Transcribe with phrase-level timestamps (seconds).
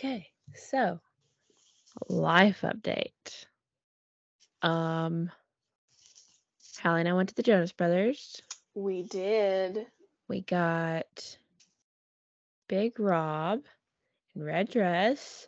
[0.00, 0.98] Okay, so
[2.08, 3.44] life update.
[4.62, 5.30] Um,
[6.82, 8.40] Hallie and I went to the Jonas Brothers.
[8.74, 9.86] We did.
[10.26, 11.36] We got
[12.66, 13.60] Big Rob
[14.34, 15.46] in red dress,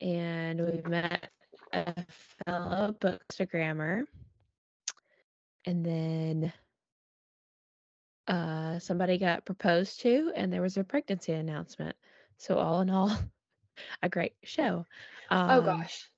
[0.00, 1.30] and we met
[1.72, 1.94] a
[2.44, 4.02] fellow bookstagrammer.
[5.64, 6.52] And then
[8.26, 11.94] uh, somebody got proposed to, and there was a pregnancy announcement.
[12.36, 13.16] So all in all,
[14.02, 14.84] a great show.
[15.30, 16.08] Um, oh gosh.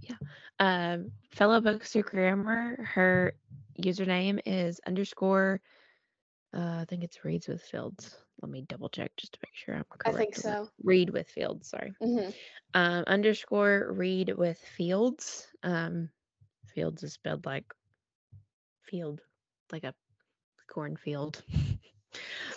[0.00, 0.16] Yeah.
[0.60, 3.34] Um, fellow bookstagrammer, her
[3.80, 5.60] username is underscore.
[6.54, 8.16] Uh, I think it's reads with fields.
[8.40, 10.16] Let me double check just to make sure I'm correct.
[10.16, 10.68] I think so.
[10.82, 11.68] Read with fields.
[11.68, 11.92] Sorry.
[12.00, 12.30] hmm
[12.74, 15.46] Um, underscore read with fields.
[15.62, 16.10] Um,
[16.74, 17.64] fields is spelled like
[18.82, 19.20] field,
[19.72, 19.94] like a
[20.68, 21.42] cornfield.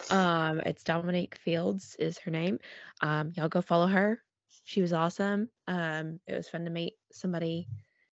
[0.09, 2.59] um, it's Dominique Fields is her name.
[3.01, 4.21] Um, y'all go follow her.
[4.63, 5.49] She was awesome.
[5.67, 7.67] Um, it was fun to meet somebody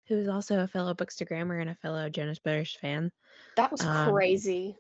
[0.07, 3.11] who is also a fellow bookstagrammer and a fellow Jonas Brothers fan.
[3.55, 4.77] That was Um, crazy.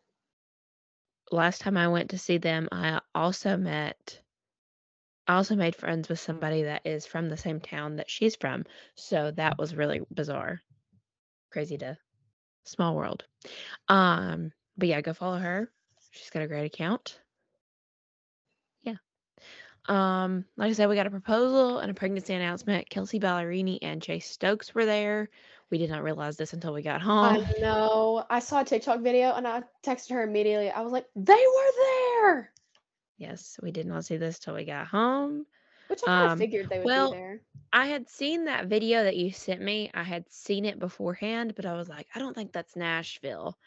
[1.31, 4.19] last time I went to see them, I also met,
[5.27, 8.65] I also made friends with somebody that is from the same town that she's from.
[8.95, 10.61] So that was really bizarre.
[11.51, 11.97] Crazy to
[12.65, 13.23] small world.
[13.87, 15.71] Um, but yeah, go follow her.
[16.11, 17.19] She's got a great account.
[18.83, 18.95] Yeah.
[19.87, 22.89] Um, like I said, we got a proposal and a pregnancy announcement.
[22.89, 25.29] Kelsea Ballerini and Chase Stokes were there.
[25.69, 27.45] We did not realize this until we got home.
[27.45, 28.25] I know.
[28.29, 30.69] I saw a TikTok video and I texted her immediately.
[30.69, 32.51] I was like, they were there.
[33.17, 35.45] Yes, we did not see this till we got home.
[35.87, 37.41] Which I kind of Um, figured they would well, be there.
[37.71, 39.89] I had seen that video that you sent me.
[39.93, 43.57] I had seen it beforehand, but I was like, I don't think that's Nashville.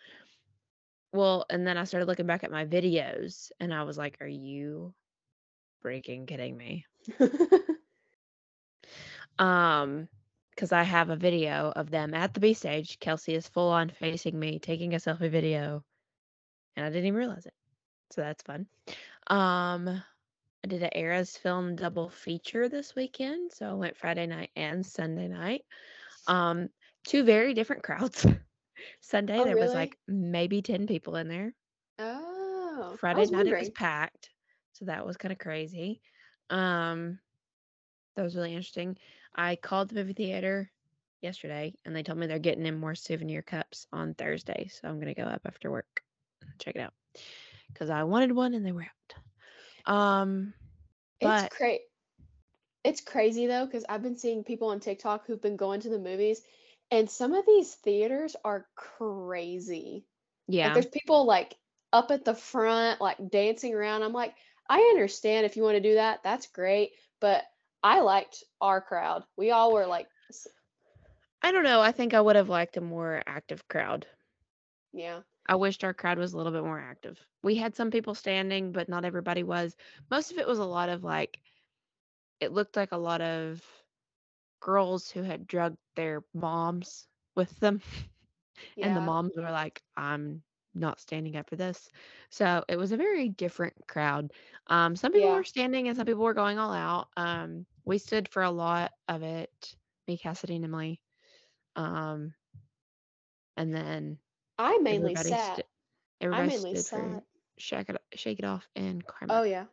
[1.14, 4.26] Well, and then I started looking back at my videos and I was like, are
[4.26, 4.92] you
[5.84, 6.84] freaking kidding me?
[9.38, 10.08] Um,
[10.50, 13.00] because I have a video of them at the B stage.
[13.00, 15.82] Kelsea is full on facing me, taking a selfie video,
[16.76, 17.54] and I didn't even realize it.
[18.12, 18.66] So that's fun.
[19.26, 24.50] Um, I did an Eras film double feature this weekend, so I went Friday night
[24.54, 25.64] and Sunday night.
[26.28, 26.68] Um,
[27.04, 28.24] two very different crowds.
[29.00, 29.74] Sunday Oh, there was really?
[29.74, 31.54] like maybe 10 people in there.
[31.98, 32.92] oh.
[32.92, 33.72] I Friday was night it was wondering.
[33.72, 34.30] packed,
[34.72, 36.00] so that was kind of crazy.
[36.50, 37.18] Um,
[38.16, 38.96] that was really interesting.
[39.34, 40.70] I called the movie theater
[41.22, 45.00] yesterday, and they told me they're getting in more souvenir cups on Thursday, so I'm
[45.00, 46.02] gonna go up after work
[46.42, 46.94] and check it out
[47.72, 48.86] because I wanted one and they were
[49.86, 49.92] out.
[49.92, 50.54] Um,
[51.20, 51.78] but It's cra-
[52.84, 55.98] It's crazy though, because I've been seeing people on TikTok who've been going to the
[55.98, 56.42] movies,
[56.90, 60.04] and some of these theaters are crazy.
[60.48, 61.56] Like yeah, there's people like
[61.92, 64.02] up at the front, like dancing around.
[64.02, 64.34] I'm like,
[64.68, 66.92] I understand if you want to do that, that's great.
[67.20, 67.44] But
[67.82, 69.24] I liked our crowd.
[69.36, 70.08] We all were like,
[71.42, 71.80] I don't know.
[71.80, 74.06] I think I would have liked a more active crowd.
[74.92, 77.18] yeah, I wished our crowd was a little bit more active.
[77.42, 79.76] We had some people standing, but not everybody was.
[80.10, 81.38] Most of it was a lot of like,
[82.40, 83.62] it looked like a lot of
[84.64, 87.80] girls who had drugged their moms with them.
[88.80, 90.40] And the moms were like, I'm
[90.76, 91.90] not standing up for this.
[92.30, 94.30] So it was a very different crowd.
[94.68, 95.34] Um, some people yeah.
[95.34, 97.08] were standing and some people were going all out.
[97.16, 99.74] Um, we stood for a lot of it,
[100.06, 101.00] me, Cassidy, and Emily.
[101.74, 102.32] Um,
[103.56, 104.18] and then
[104.56, 105.58] I mainly everybody sat.
[105.58, 107.24] I Everybody mainly stood for sat.
[107.58, 109.64] shake it, shake it off and climb Oh yeah,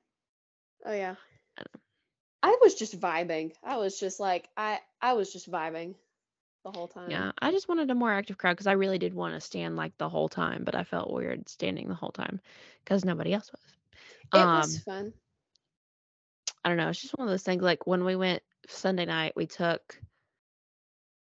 [0.86, 1.16] oh yeah.
[2.44, 3.54] I was just vibing.
[3.64, 5.96] I was just like, I, I was just vibing
[6.64, 7.22] the whole time.
[7.22, 9.76] Yeah, I just wanted a more active crowd because I really did want to stand
[9.76, 12.40] like the whole time, but I felt weird standing the whole time
[12.84, 13.76] because nobody else was.
[14.34, 15.14] It Um, was fun.
[16.64, 16.90] I don't know.
[16.90, 17.64] It's just one of those things.
[17.64, 20.00] Like when we went Sunday night, we took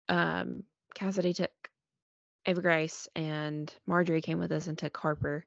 [0.09, 0.63] um
[0.95, 1.51] Cassidy took
[2.45, 5.45] Ava Grace and Marjorie came with us and took Harper.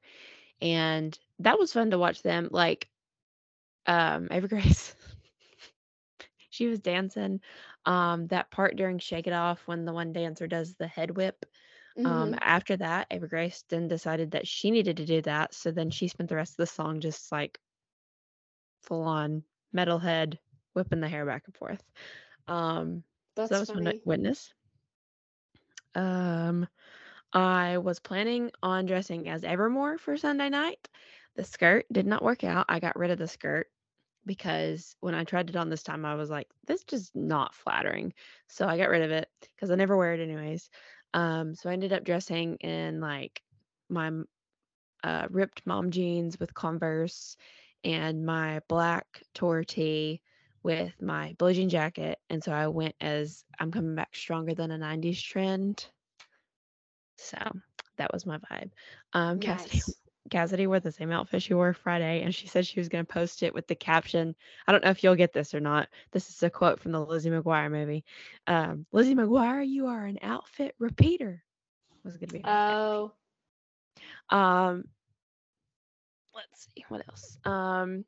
[0.61, 2.49] And that was fun to watch them.
[2.51, 2.89] Like
[3.87, 4.95] um Ava Grace
[6.55, 7.41] she was dancing.
[7.85, 11.45] Um that part during Shake It Off when the one dancer does the head whip.
[12.05, 15.53] Um hmm after that, Ava Grace then decided that she needed to do that.
[15.53, 17.59] So then she spent the rest of the song just like
[18.81, 19.43] full on
[19.75, 20.37] metalhead
[20.73, 21.83] whipping the hair back and forth.
[22.47, 23.03] Um
[23.41, 24.03] so that That's was funny.
[24.05, 24.53] witness.
[25.95, 26.67] Um,
[27.33, 30.89] I was planning on dressing as Evermore for Sunday night.
[31.35, 32.65] The skirt did not work out.
[32.69, 33.67] I got rid of the skirt
[34.25, 38.13] because when I tried it on this time, I was like, this just not flattering.
[38.47, 40.69] So I got rid of it because I never wear it anyways.
[41.13, 43.41] Um, so I ended up dressing in like
[43.89, 44.11] my
[45.03, 47.37] uh, ripped mom jeans with Converse
[47.83, 50.21] and my black tour tee
[50.63, 52.19] with my blue jean jacket.
[52.29, 55.87] And so I went as I'm coming back stronger than a 90s trend.
[57.17, 57.37] So
[57.97, 58.71] that was my vibe.
[59.13, 59.81] Um, Cassidy,
[60.33, 63.43] wore the same outfit she wore Friday, and she said she was going to post
[63.43, 64.35] it with the caption.
[64.67, 65.87] I don't know if you'll get this or not.
[66.11, 68.03] This is a quote from the Lizzie McGuire movie.
[68.47, 71.43] Um, Lizzie McGuire, you are an outfit repeater.
[72.03, 72.41] Was going to be.
[72.43, 73.11] Oh.
[74.29, 74.85] Um,
[76.35, 77.37] let's see what else.
[77.45, 78.05] Um,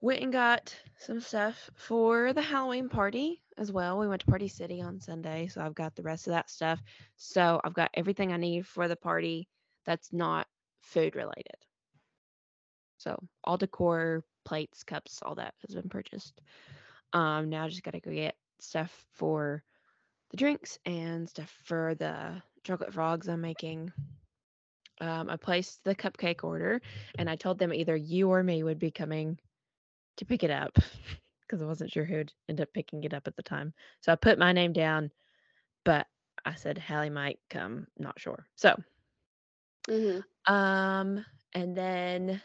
[0.00, 3.98] went and got some stuff for the Halloween party as well.
[3.98, 6.80] We went to Party City on Sunday, so I've got the rest of that stuff.
[7.16, 9.48] So I've got everything I need for the party
[9.84, 10.46] that's not
[10.80, 11.56] food related.
[12.98, 16.40] So all decor, plates, cups, all that has been purchased.
[17.12, 19.62] Um, now I just gotta go get stuff for
[20.30, 23.92] the drinks and stuff for the chocolate frogs I'm making.
[25.00, 26.80] Um, I placed the cupcake order
[27.18, 29.38] and I told them either you or me would be coming
[30.16, 30.74] to pick it up
[31.42, 33.72] because I wasn't sure who would end up picking it up at the time.
[34.00, 35.10] So I put my name down,
[35.84, 36.06] but
[36.44, 38.46] I said Hallie might come, not sure.
[38.56, 38.76] So,
[39.88, 41.24] hmm um,
[41.54, 42.42] and then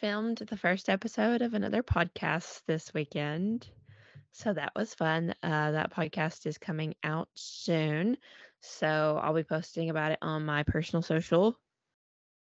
[0.00, 3.68] filmed the first episode of another podcast this weekend.
[4.32, 5.32] So that was fun.
[5.44, 8.16] Uh, that podcast is coming out soon.
[8.62, 11.56] So I'll be posting about it on my personal social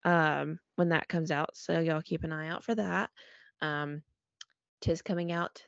[0.06, 1.56] um, when that comes out.
[1.56, 3.12] So y'all keep an eye out for that.
[3.62, 4.02] Um,
[4.82, 5.64] tis coming out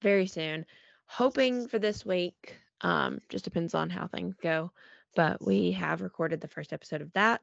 [0.00, 0.64] very soon.
[1.04, 2.56] Hoping for this week.
[2.80, 4.72] Um, just depends on how things go.
[5.16, 7.42] But we have recorded the first episode of that.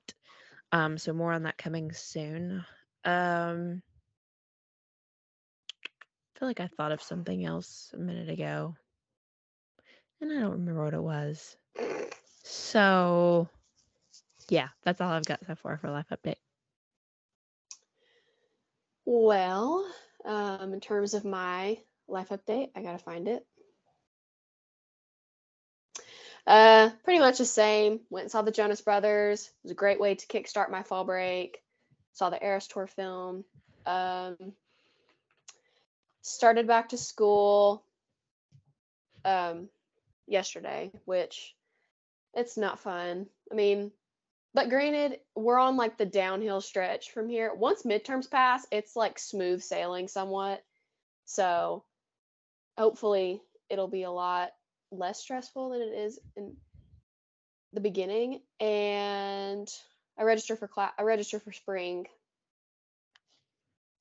[0.72, 2.64] Um, so more on that coming soon.
[3.04, 3.82] Um,
[5.84, 8.76] I feel like I thought of something else a minute ago.
[10.22, 11.58] And I don't remember what it was.
[12.44, 13.50] So
[14.50, 16.36] yeah, that's all I've got so far for life update.
[19.06, 19.86] Well,
[20.26, 21.78] um, in terms of my
[22.08, 23.46] life update, I gotta find it.
[26.46, 28.02] Uh, pretty much the same.
[28.10, 29.46] Went and saw the Jonas Brothers.
[29.46, 31.62] It was a great way to kickstart my fall break.
[32.14, 33.46] Saw the Eras Tour film.
[33.86, 34.54] Um,
[36.22, 37.84] started back to school
[39.26, 39.70] um,
[40.28, 41.56] yesterday, which
[42.34, 43.28] it's not fun.
[43.52, 43.92] I mean,
[44.54, 47.54] but granted, we're on like the downhill stretch from here.
[47.54, 50.64] Once midterms pass, it's like smooth sailing somewhat.
[51.26, 51.84] So
[52.78, 54.52] hopefully it'll be a lot
[54.94, 56.56] less stressful than it is in
[57.74, 58.42] the beginning.
[58.60, 59.68] And
[60.18, 60.94] I register for class.
[60.98, 62.08] I register for spring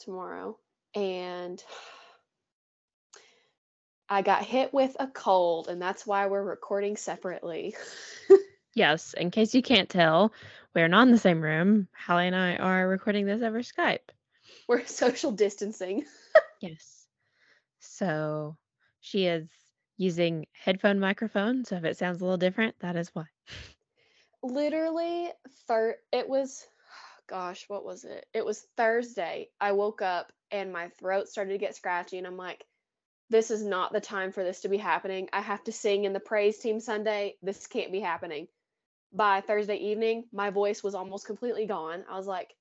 [0.00, 0.58] tomorrow,
[0.94, 1.62] and
[4.08, 7.74] I got hit with a cold, and that's why we're recording separately.
[8.74, 10.32] Yes, in case you can't tell,
[10.74, 11.88] we're not in the same room.
[11.94, 13.98] Hallie and I are recording this over Skype.
[14.66, 16.04] we're social distancing.
[16.60, 17.06] Yes.
[17.80, 18.56] So
[19.00, 19.46] she is
[19.96, 21.64] using headphone microphone.
[21.64, 23.24] So if it sounds a little different, that is why.
[24.42, 25.30] literally
[25.68, 26.66] thir- it was
[27.28, 28.26] gosh what was it?
[28.34, 32.36] It was thursday i woke up and my throat started to get scratchy and i'm
[32.36, 32.64] like
[33.30, 35.30] this is not the time for this to be happening.
[35.32, 37.36] I have to sing in the praise team sunday.
[37.40, 38.46] This can't be happening.
[39.12, 42.04] By thursday evening my voice was almost completely gone.
[42.10, 42.54] I was like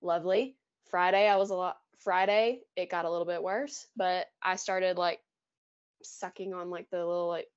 [0.00, 0.56] lovely.
[0.90, 4.98] Friday i was a lot friday it got a little bit worse but i started
[4.98, 5.20] like
[6.06, 7.48] sucking on like the little like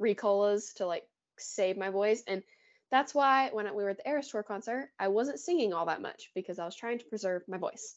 [0.00, 1.04] ricolas to like
[1.38, 2.42] save my voice and
[2.90, 6.02] that's why when we were at the Eras Tour concert, I wasn't singing all that
[6.02, 7.96] much because I was trying to preserve my voice.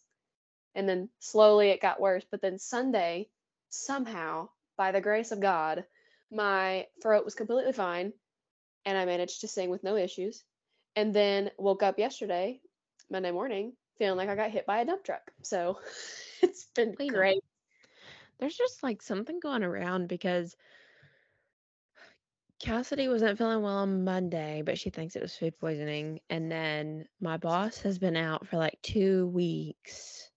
[0.75, 2.25] And then slowly it got worse.
[2.29, 3.29] But then Sunday,
[3.69, 5.85] somehow, by the grace of God,
[6.31, 8.13] my throat was completely fine
[8.85, 10.43] and I managed to sing with no issues.
[10.95, 12.59] And then woke up yesterday,
[13.11, 15.31] Monday morning, feeling like I got hit by a dump truck.
[15.43, 15.79] So
[16.41, 17.43] it's been great.
[18.39, 20.55] There's just like something going around because
[22.59, 26.19] Cassidy wasn't feeling well on Monday, but she thinks it was food poisoning.
[26.29, 30.29] And then my boss has been out for like two weeks.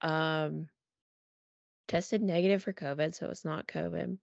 [0.00, 0.68] Um,
[1.88, 4.16] tested negative for COVID, so it's not COVID.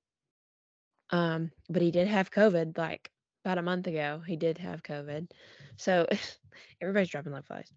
[1.11, 3.11] Um, but he did have COVID like
[3.43, 4.21] about a month ago.
[4.25, 5.29] He did have COVID.
[5.75, 6.07] So
[6.81, 7.71] everybody's dropping like flies.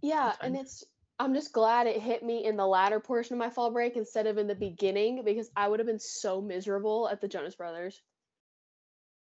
[0.00, 0.84] Yeah, and it's
[1.18, 4.26] I'm just glad it hit me in the latter portion of my fall break instead
[4.26, 8.00] of in the beginning because I would have been so miserable at the Jonas Brothers.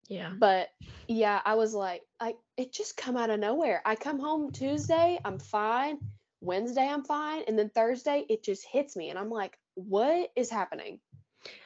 [0.08, 0.32] Yeah.
[0.38, 0.70] But
[1.08, 3.82] yeah, I was like, I it just come out of nowhere.
[3.86, 6.00] I come home Tuesday, I'm fine.
[6.42, 10.50] Wednesday, I'm fine, and then Thursday, it just hits me, and I'm like, what is
[10.50, 11.00] happening?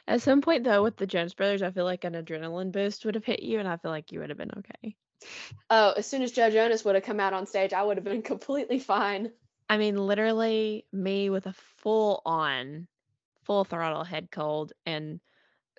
[0.06, 3.14] At some point though, with the Jonas Brothers, I feel like an adrenaline boost would
[3.14, 4.96] have hit you, and I feel like you would have been okay.
[5.70, 8.04] Oh, as soon as Joe Jonas would have come out on stage, I would have
[8.04, 9.30] been completely fine.
[9.68, 12.88] I mean, literally me with a full on,
[13.44, 15.20] full throttle head cold and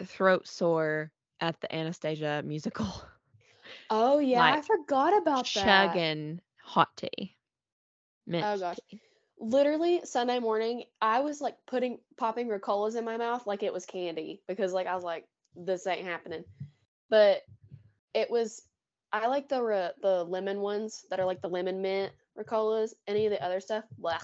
[0.03, 2.87] throat sore at the Anastasia musical.
[3.89, 6.01] Oh yeah, I forgot about that.
[6.01, 7.35] chugging hot tea.
[8.27, 8.79] Mint Oh gosh.
[8.89, 9.01] tea.
[9.39, 13.85] Literally Sunday morning, I was like putting popping Ricolas in my mouth like it was
[13.85, 15.25] candy because like I was like,
[15.55, 16.43] this ain't happening.
[17.09, 17.41] But
[18.13, 18.63] it was
[19.11, 22.93] I like the the lemon ones that are like the lemon mint Ricolas.
[23.07, 24.23] Any of the other stuff, blech.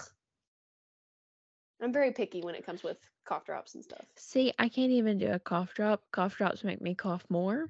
[1.82, 4.04] I'm very picky when it comes with cough drops and stuff.
[4.16, 6.02] See, I can't even do a cough drop.
[6.12, 7.68] Cough drops make me cough more.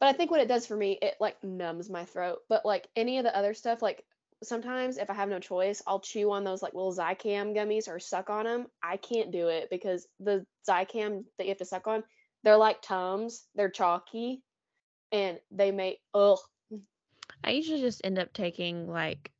[0.00, 2.38] But I think what it does for me, it like numbs my throat.
[2.48, 4.04] But like any of the other stuff, like
[4.42, 7.98] sometimes if I have no choice, I'll chew on those like little Zicam gummies or
[7.98, 8.66] suck on them.
[8.82, 12.02] I can't do it because the Zicam that you have to suck on,
[12.42, 13.46] they're like Tums.
[13.54, 14.42] They're chalky,
[15.12, 16.38] and they make ugh.
[17.44, 19.32] I usually just end up taking like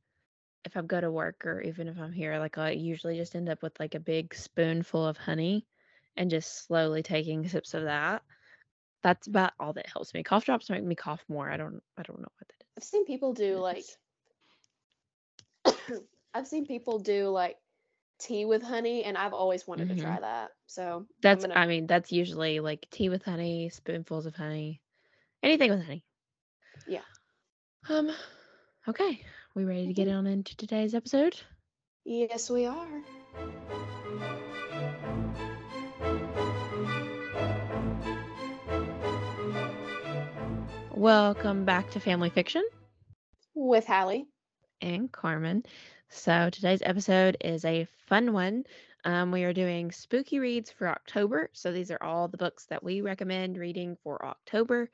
[0.64, 3.48] if I go to work or even if I'm here, like I usually just end
[3.48, 5.66] up with like a big spoonful of honey
[6.16, 8.22] and just slowly taking sips of that.
[9.02, 10.22] That's about all that helps me.
[10.22, 11.50] Cough drops make me cough more.
[11.50, 13.84] I don't I don't know what that I've seen people do like.
[16.34, 17.56] I've seen people do like
[18.18, 19.96] tea with honey, and I've always wanted Mhm.
[19.96, 20.50] to try that.
[20.66, 24.80] So That's gonna I mean, that's usually like tea with honey, spoonfuls of honey,
[25.42, 26.04] anything with honey.
[26.86, 27.02] Yeah.
[27.88, 28.10] Um
[28.88, 29.20] okay.
[29.54, 31.36] We ready to get on into today's episode?
[32.04, 33.02] yes, we are.
[40.92, 42.64] Welcome back to Family Fiction.
[43.54, 44.26] With Hallie.
[44.80, 45.64] and Karmen.
[46.08, 48.64] So today's episode is a fun one.
[49.04, 51.50] Um, we are doing spooky reads for October.
[51.52, 54.90] So these are all the books that we recommend reading for October.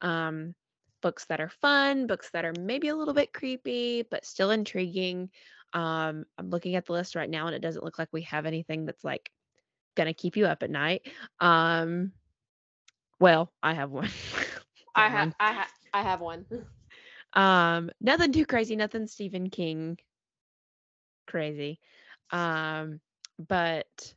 [0.00, 0.54] Um,
[1.02, 5.30] books that are fun, books that are maybe a little bit creepy, but still intriguing.
[5.74, 8.46] Um, I'm looking at the list right now and it doesn't look like we have
[8.46, 9.30] anything that's like
[9.94, 11.02] gonna keep you up at night.
[11.40, 12.12] Um,
[13.20, 14.08] well, I have one.
[14.94, 15.34] I have one.
[15.40, 16.46] I ha- I have one.
[17.34, 19.96] Um, nothing too crazy, nothing Stephen King
[21.26, 21.80] crazy.
[22.30, 23.00] Um,
[23.48, 24.14] but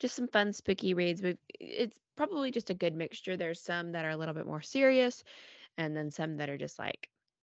[0.00, 1.22] just some fun spooky reads.
[1.22, 3.36] We've, it's probably just a good mixture.
[3.36, 5.24] There's some that are a little bit more serious,
[5.78, 7.08] and then some that are just like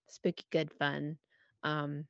[0.08, 1.18] spooky good fun.
[1.62, 2.06] Um,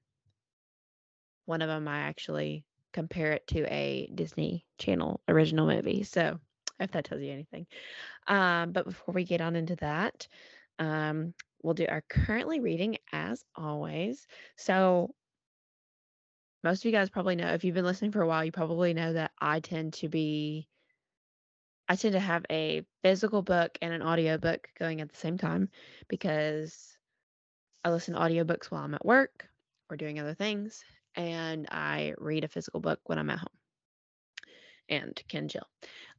[1.47, 6.03] one of them I actually compare it to a Disney Channel original movie.
[6.03, 6.39] So
[6.79, 7.67] if that tells you anything.
[8.27, 10.27] Um, but before we get on into that,
[10.79, 14.27] um, we'll do our currently reading as always.
[14.57, 15.15] So
[16.65, 18.95] most of you guys probably know if you've been listening for a while, you probably
[18.95, 20.69] know that I tend to be
[21.91, 25.37] I tend to have a physical book and an audio book going at the same
[25.37, 25.69] time
[26.07, 26.97] because
[27.85, 29.49] I listen to audiobooks while I'm at work
[29.91, 30.85] or doing other things
[31.17, 33.49] and I read a physical book when I'm at home
[34.89, 35.67] and can chill.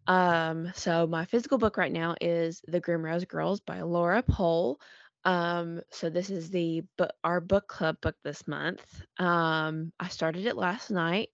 [0.08, 4.78] Um, so my physical book right now is The Grimrose Girls by Laura Pohl.
[5.24, 6.84] Um, so this is the
[7.24, 8.84] our book club book this month.
[9.18, 11.30] Um, I started it last night,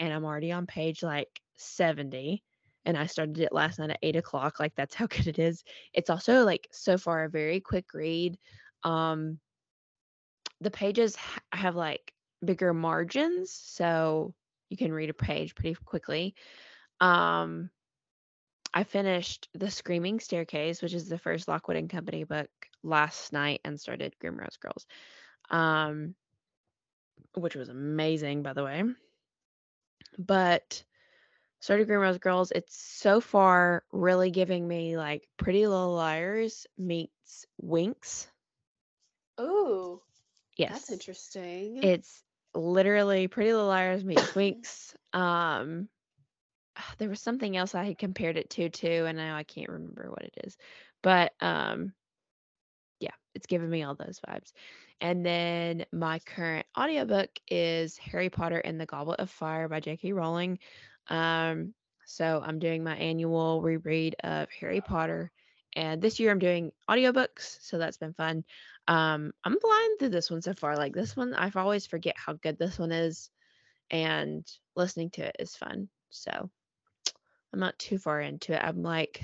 [0.00, 2.42] and I'm already on page like 70.
[2.84, 4.58] And I started it last night at eight o'clock.
[4.58, 5.64] Like that's how good it is.
[5.92, 8.38] It's also like so far a very quick read.
[8.84, 9.38] Um,
[10.60, 12.12] the pages ha- have like
[12.44, 14.34] bigger margins, so
[14.68, 16.34] you can read a page pretty quickly.
[17.00, 17.70] Um,
[18.72, 22.48] I finished The Screaming Staircase, which is the first Lockwood and Company book
[22.82, 24.86] last night and started Grimrose Girls.
[25.50, 26.14] Um
[27.34, 28.82] which was amazing by the way.
[30.18, 30.84] But
[31.60, 38.28] started Grimrose Girls, it's so far really giving me like Pretty Little Liars meets Winx.
[39.40, 40.02] Ooh,
[40.56, 40.70] Yes.
[40.72, 41.78] that's interesting.
[41.82, 42.22] It's
[42.54, 44.94] literally Pretty Little Liars meets Winx.
[45.12, 45.88] Um,
[46.98, 50.10] there was something else I had compared it to too, and now I can't remember
[50.10, 50.56] what it is.
[51.02, 51.92] But um,
[53.00, 54.52] yeah, it's giving me all those vibes.
[55.00, 60.12] And then my current audiobook is Harry Potter and the Goblet of Fire by J.K.
[60.12, 60.58] Rowling.
[61.10, 61.74] Um,
[62.06, 65.30] so I'm doing my annual reread of Harry Potter.
[65.76, 68.44] And this year I'm doing audiobooks, so that's been fun.
[68.88, 70.76] Um, I'm flying through this one so far.
[70.76, 73.30] Like this one, I've always forget how good this one is,
[73.90, 75.88] and listening to it is fun.
[76.08, 76.50] So
[77.52, 78.60] I'm not too far into it.
[78.62, 79.22] I'm like,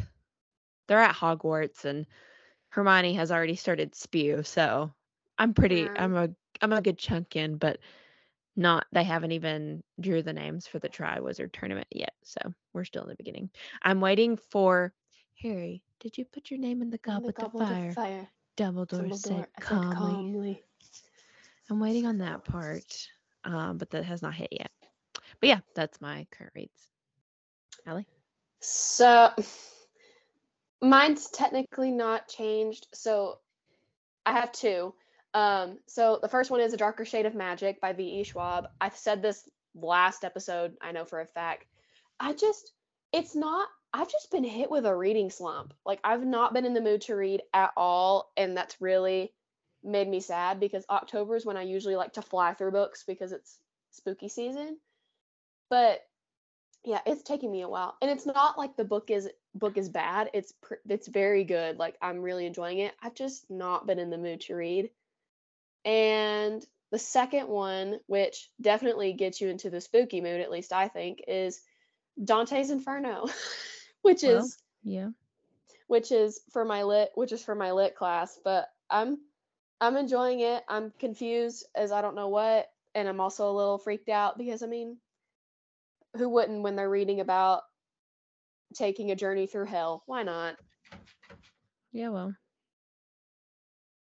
[0.86, 2.06] they're at Hogwarts, and
[2.68, 4.92] Hermione has already started spew, so
[5.36, 5.80] I'm pretty.
[5.80, 5.94] Yeah.
[5.96, 6.28] I'm a
[6.62, 7.78] I'm a good chunk in, but
[8.56, 8.86] not.
[8.92, 12.40] They haven't even drew the names for the Triwizard tournament yet, so
[12.72, 13.50] we're still in the beginning.
[13.82, 14.92] I'm waiting for
[15.42, 17.92] Harry, did you put your name in the goblet, of fire?
[17.92, 18.28] fire.
[18.56, 19.94] Dumbledore, Dumbledore said said calmly.
[19.94, 20.62] calmly.
[21.68, 23.08] I'm waiting on that part,
[23.44, 24.70] um, but that has not hit yet.
[25.40, 26.88] But yeah, that's my current reads.
[27.86, 28.06] Allie?
[28.60, 29.30] So
[30.80, 32.86] mine's technically not changed.
[32.94, 33.38] So
[34.24, 34.94] I have two.
[35.36, 38.24] Um, so the first one is A Darker Shade of Magic by V.E.
[38.24, 38.68] Schwab.
[38.80, 41.66] I said this last episode, I know for a fact.
[42.18, 42.72] I just,
[43.12, 45.74] it's not, I've just been hit with a reading slump.
[45.84, 48.32] Like, I've not been in the mood to read at all.
[48.38, 49.34] And that's really
[49.84, 53.32] made me sad because October is when I usually like to fly through books because
[53.32, 53.58] it's
[53.90, 54.78] spooky season.
[55.68, 56.00] But
[56.82, 57.98] yeah, it's taking me a while.
[58.00, 60.30] And it's not like the book is book is bad.
[60.32, 61.78] It's pr- it's very good.
[61.78, 62.94] Like I'm really enjoying it.
[63.02, 64.88] I've just not been in the mood to read.
[65.86, 70.88] And the second one, which definitely gets you into the spooky mood, at least I
[70.88, 71.62] think, is
[72.22, 73.26] Dante's Inferno,
[74.02, 75.10] which Well, is Yeah.
[75.88, 79.18] which is for my lit which is for my lit class but i'm
[79.80, 83.78] i'm enjoying it i'm confused as i don't know what and i'm also a little
[83.78, 84.98] freaked out because i mean
[86.16, 87.62] who wouldn't when they're reading about
[88.74, 90.56] taking a journey through hell why not
[91.92, 92.34] Yeah, well.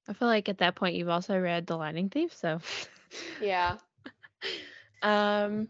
[0.09, 2.61] I feel like at that point you've also read The Lightning Thief, so
[3.41, 3.77] yeah
[5.03, 5.69] um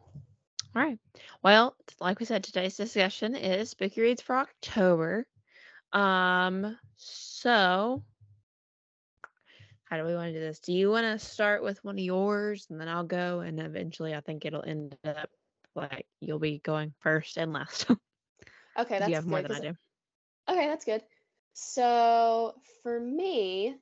[0.75, 0.99] all right.
[1.41, 5.27] Well, like we said, today's discussion is spooky reads for October.
[5.93, 8.03] Um so
[9.85, 10.59] how do we want to do this?
[10.59, 14.15] Do you want to start with one of yours and then I'll go and eventually
[14.15, 15.31] I think it'll end up
[15.77, 17.87] like you'll be going first and last.
[18.79, 19.77] okay that's you have more good than I do.
[20.51, 21.03] okay that's good
[21.53, 23.77] so for me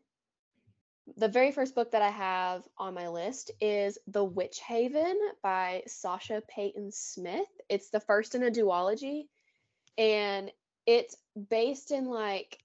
[1.17, 5.83] the very first book that I have on my list is The Witch Haven by
[5.87, 7.49] Sasha Peyton Smith.
[7.69, 9.27] It's the first in a duology,
[9.99, 10.51] and
[10.87, 11.17] it's
[11.51, 12.59] based in like,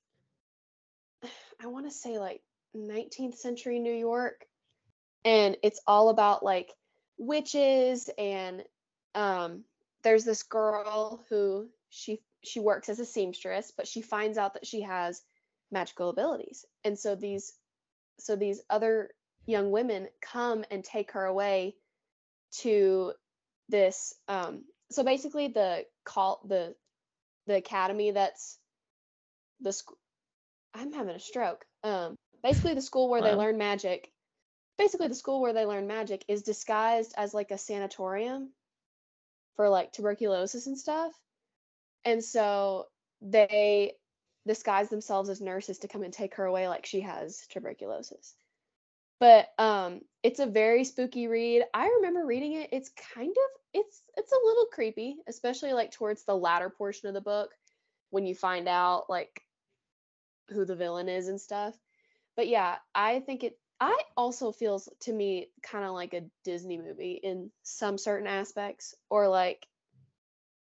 [1.62, 2.42] I want to say like
[2.76, 4.46] 19th century New York,
[5.26, 6.72] and it's all about like
[7.18, 8.64] witches and
[9.16, 9.64] um,
[10.04, 14.66] there's this girl who she she works as a seamstress, but she finds out that
[14.66, 15.22] she has
[15.72, 17.54] magical abilities, and so these
[18.20, 19.10] so these other
[19.46, 21.76] young women come and take her away
[22.52, 23.14] to
[23.70, 26.76] this um so basically the call the
[27.48, 28.58] the academy that's
[29.62, 29.98] the school
[30.74, 31.66] i'm having a stroke.
[31.84, 34.12] Um basically the school where they learn magic
[34.78, 38.52] basically the school where they learn magic is disguised as like a sanatorium
[39.56, 41.12] for like tuberculosis and stuff.
[42.06, 42.86] And so
[43.22, 43.94] they
[44.48, 48.36] disguise themselves as nurses to come and take her away like she has tuberculosis.
[49.20, 51.64] But um it's a very spooky read.
[51.74, 52.70] I remember reading it.
[52.72, 57.14] It's kind of it's it's a little creepy, especially like towards the latter portion of
[57.14, 57.52] the book
[58.10, 59.42] when you find out like
[60.50, 61.76] who the villain is and stuff.
[62.36, 66.78] But yeah, I think it I also feels to me kind of like a Disney
[66.78, 69.68] movie in some certain aspects or like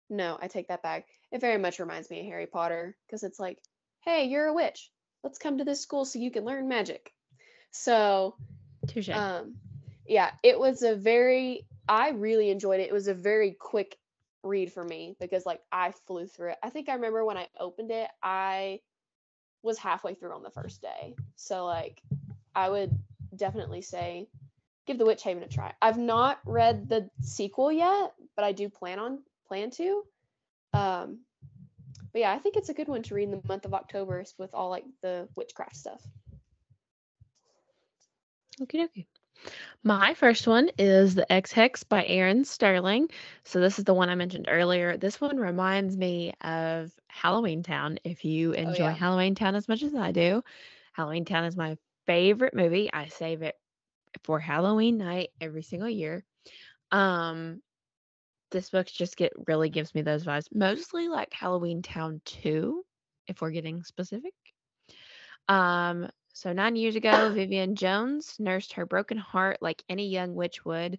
[0.08, 1.06] no, I take that back.
[1.32, 3.58] It very much reminds me of Harry Potter because it's like,
[4.04, 4.90] hey, you're a witch.
[5.22, 7.12] Let's come to this school so you can learn magic.
[7.72, 8.36] So,
[8.86, 9.10] Touche.
[9.10, 9.56] um,
[10.06, 12.88] yeah, it was a very, I really enjoyed it.
[12.88, 13.98] It was a very quick
[14.44, 16.58] read for me because, like, I flew through it.
[16.62, 18.80] I think I remember when I opened it, I
[19.62, 21.16] was halfway through on the first day.
[21.34, 22.00] So, like,
[22.54, 22.96] I would
[23.34, 24.28] definitely say
[24.86, 25.74] give The Witch Haven a try.
[25.82, 30.04] I've not read the sequel yet, but I do plan on plan to.
[30.76, 31.20] Um,
[32.12, 34.24] but yeah, I think it's a good one to read in the month of October
[34.38, 36.02] with all like the witchcraft stuff.
[38.60, 39.06] Okie dokie.
[39.84, 43.10] My first one is The Ex Hex by Erin Sterling.
[43.44, 44.96] So this is the one I mentioned earlier.
[44.96, 47.98] This one reminds me of Halloweentown.
[48.02, 48.96] If you enjoy yeah.
[48.96, 50.42] Halloweentown as much as I do,
[50.96, 52.90] Halloweentown is my favorite movie.
[52.92, 53.54] I save it
[54.24, 56.24] for Halloween night every single year.
[56.90, 57.60] Um
[58.50, 60.48] this book just get really gives me those vibes.
[60.52, 62.84] Mostly like Halloweentown 2,
[63.26, 64.34] if we're getting specific.
[65.48, 70.64] Um, so nine years ago, Vivian Jones nursed her broken heart like any young witch
[70.64, 70.98] would.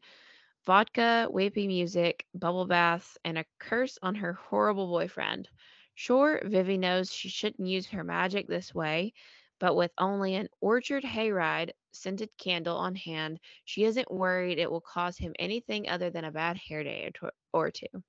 [0.65, 5.49] Vodka, weepy music, bubble baths, and a curse on her horrible boyfriend.
[5.95, 9.13] Sure, Vivi knows she shouldn't use her magic this way,
[9.59, 14.81] but with only an orchard hayride scented candle on hand, she isn't worried it will
[14.81, 18.03] cause him anything other than a bad hair day or, tw- or two.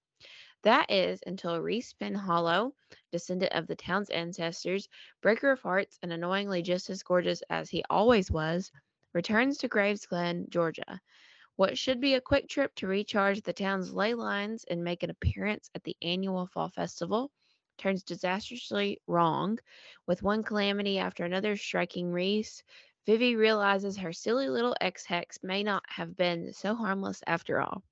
[0.62, 2.72] That is until Rhys Penhallow,
[3.12, 4.88] descendant of the town's ancestors,
[5.22, 8.72] breaker of hearts and annoyingly just as gorgeous as he always was,
[9.12, 11.00] returns to Graves Glen, Georgia.
[11.56, 15.10] What should be a quick trip to recharge the town's ley lines and make an
[15.10, 17.30] appearance at the annual fall festival
[17.78, 19.58] turns disastrously wrong.
[20.06, 22.62] With one calamity after another striking Rhys,
[23.06, 27.82] Vivi realizes her silly little ex hex may not have been so harmless after all.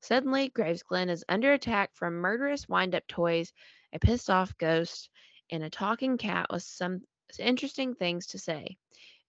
[0.00, 3.52] Suddenly, Graves Glen is under attack from murderous wind up toys,
[3.92, 5.10] a pissed off ghost,
[5.50, 7.02] and a talking cat with some
[7.38, 8.76] interesting things to say.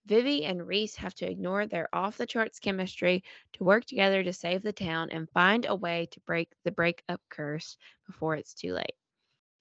[0.06, 4.32] Vivi and Rhys have to ignore their off the charts chemistry to work together to
[4.32, 7.76] save the town and find a way to break the breakup curse
[8.06, 8.94] before it's too late.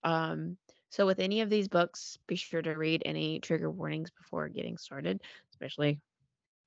[0.04, 0.58] Um,
[0.90, 4.78] so, with any of these books, be sure to read any trigger warnings before getting
[4.78, 5.22] started,
[5.52, 6.00] especially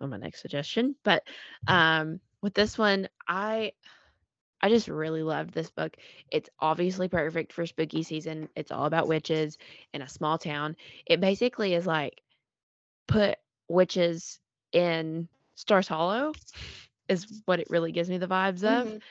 [0.00, 0.94] on my next suggestion.
[1.04, 1.22] But
[1.66, 3.72] um, with this one, I
[4.62, 5.96] I just really loved this book.
[6.30, 8.48] It's obviously perfect for spooky season.
[8.56, 9.58] It's all about witches
[9.92, 10.76] in a small town.
[11.06, 12.20] It basically is like
[13.06, 13.36] put
[13.68, 14.40] witches
[14.72, 16.36] in Stars Hollow
[17.08, 18.96] is what it really gives me the vibes of.
[18.96, 19.02] Mhm.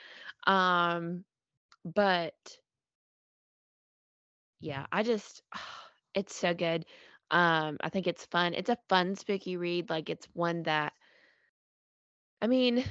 [0.46, 1.24] Um
[1.84, 2.34] but
[4.60, 5.42] yeah, I just
[6.14, 6.86] it's so good.
[7.30, 8.54] Um I think it's fun.
[8.54, 9.90] It's a fun spooky read.
[9.90, 10.92] Like it's one that
[12.42, 12.84] I mean,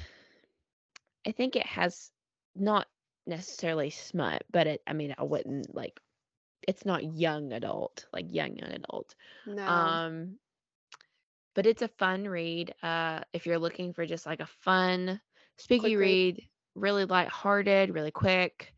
[1.26, 2.10] I think it has
[2.54, 2.86] not
[3.26, 6.00] necessarily smut, but it I mean, I wouldn't like
[6.66, 9.14] it's not young adult, like young young adult.
[9.46, 9.64] No.
[9.66, 10.38] Um
[11.54, 12.74] but it's a fun read.
[12.82, 15.20] Uh if you're looking for just like a fun
[15.56, 16.36] spooky read.
[16.36, 18.74] read, really lighthearted, really quick.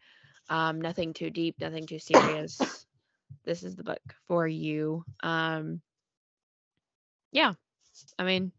[0.52, 2.86] Um nothing too deep, nothing too serious.
[3.44, 5.04] this is the book for you.
[5.22, 5.82] Um
[7.32, 7.54] yeah.
[8.18, 8.52] I mean,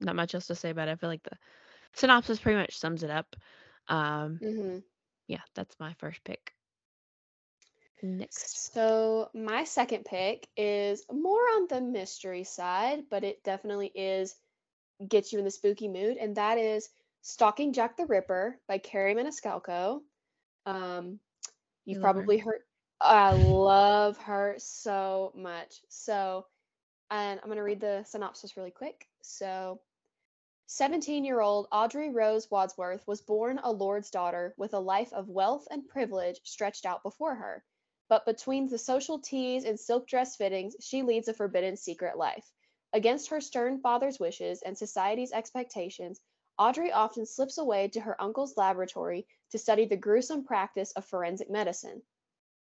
[0.00, 0.92] not much else to say about it.
[0.92, 1.38] I feel like the
[1.94, 3.36] synopsis pretty much sums it up.
[3.88, 4.84] Um Mhm.
[5.28, 6.54] yeah, that's my first pick.
[8.02, 8.72] Next.
[8.72, 14.36] So, my second pick is more on the mystery side, but it definitely is
[15.08, 16.90] gets you in the spooky mood, and that is
[17.22, 20.02] Stalking Jack the Ripper by Kerri Maniscalco.
[20.66, 21.20] Um,
[21.90, 22.12] You you've her.
[22.12, 22.62] probably heard.
[23.00, 25.80] I love her so much.
[25.88, 26.46] So,
[27.10, 29.08] and I'm going to read the synopsis really quick.
[29.22, 29.80] So,
[30.66, 35.28] 17 year old Audrey Rose Wadsworth was born a lord's daughter with a life of
[35.28, 37.64] wealth and privilege stretched out before her.
[38.08, 42.52] But between the social teas and silk dress fittings, she leads a forbidden secret life.
[42.92, 46.20] Against her stern father's wishes and society's expectations,
[46.58, 51.50] Audrey often slips away to her uncle's laboratory to study the gruesome practice of forensic
[51.50, 52.02] medicine.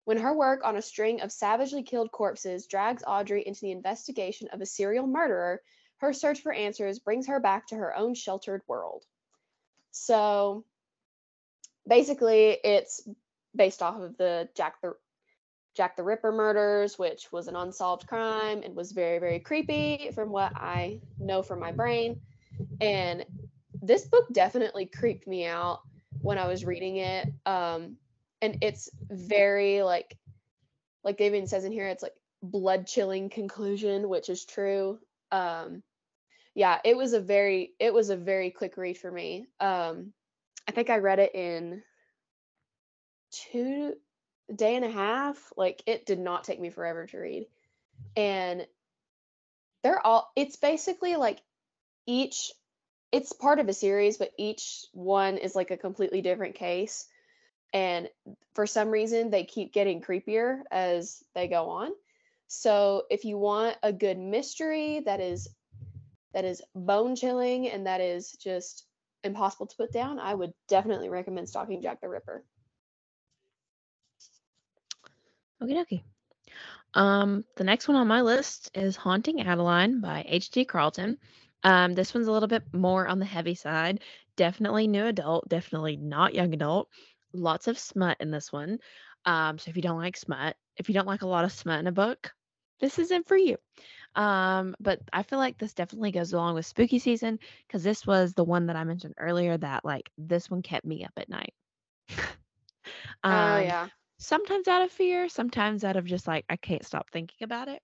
[0.05, 4.49] When her work on a string of savagely killed corpses drags Audrey into the investigation
[4.53, 5.63] of a serial murderer,
[5.99, 9.05] her search for answers brings her back to her own sheltered world.
[9.93, 10.65] So
[11.87, 13.07] basically, it's
[13.55, 14.95] based off of the Jack the
[15.77, 20.31] Jack the Ripper murders, which was an unsolved crime and was very, very creepy from
[20.31, 22.21] what I know from my brain.
[22.81, 23.25] And
[23.81, 25.81] this book definitely creeped me out
[26.23, 27.33] when I was reading it.
[27.45, 27.97] Um,
[28.41, 30.17] and it's very like,
[31.05, 34.99] like David says in here, it's like blood chilling conclusion, which is true.
[35.31, 35.83] Um,
[36.55, 39.47] yeah, it was a very, it was a very quick read for me.
[39.61, 40.13] Um,
[40.69, 41.83] I think I read it in
[43.31, 43.95] two
[44.55, 45.53] day and a half.
[45.57, 47.47] Like it did not take me forever to read.
[48.17, 48.67] And
[49.83, 51.41] they're all it's basically like
[52.07, 52.53] each
[53.13, 57.07] it's part of a series, but each one is like a completely different case.
[57.75, 58.09] And
[58.55, 61.93] for some reason they keep getting creepier as they go on.
[62.49, 65.49] So if you want a good mystery that is
[66.35, 68.87] that is bone chilling and that is just
[69.23, 72.43] impossible to put down, I would definitely recommend Stalking Jack the Ripper.
[75.63, 76.03] Okie dokie.
[76.95, 80.65] Um, the next one on my list is Haunting Adeline by H.D.
[80.65, 81.19] Carlton.
[81.65, 84.01] Um, this one's a little bit more on the heavy side.
[84.37, 86.89] Definitely new adult, definitely not young adult.
[87.33, 88.79] Lots of smut in this one.
[89.25, 91.81] Um, so if you don't like smut, if you don't like a lot of smut
[91.81, 92.33] in a book,
[92.81, 93.57] this isn't for you.
[94.15, 98.35] Um, but I feel like this definitely goes along with spooky season because this was
[98.35, 101.55] the one that I mentioned earlier that like this one kept me up at night.
[103.31, 103.89] Oh um, yeah.
[104.19, 107.83] sometimes out of fear, sometimes out of just like I can't stop thinking about it.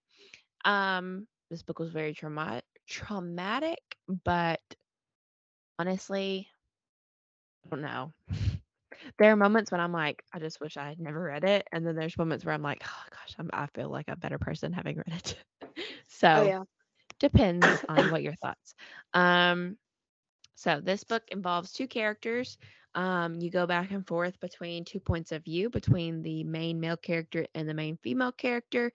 [0.65, 3.81] Um, this book was very traumatic, traumatic,
[4.25, 4.61] but
[5.79, 6.49] honestly,
[7.67, 8.13] I don't know.
[9.19, 11.87] there are moments when I'm like, I just wish I had never read it, and
[11.87, 14.73] then there's moments where I'm like, oh gosh, I'm, I feel like a better person
[14.73, 15.37] having read it.
[16.35, 16.65] Oh so yeah.
[17.21, 18.75] depends on what your thoughts.
[19.15, 19.77] Um,
[20.57, 22.59] so this book involves two characters.
[22.95, 26.97] Um, you go back and forth between two points of view between the main male
[26.97, 28.93] character and the main female character.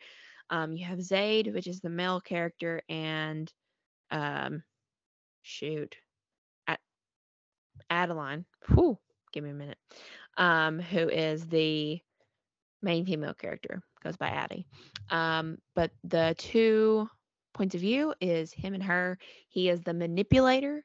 [0.49, 3.51] Um, you have Zade, which is the male character, and
[4.13, 4.63] um,
[5.41, 5.97] shoot,
[6.67, 6.79] Ad-
[7.89, 8.45] Adeline.
[8.73, 8.97] Whew,
[9.33, 9.77] give me a minute.
[10.37, 11.99] Um, who is the
[12.81, 14.67] main female character goes by Addie.
[15.09, 17.07] Um, but the two
[17.53, 19.17] points of view is him and her.
[19.49, 20.83] He is the manipulator.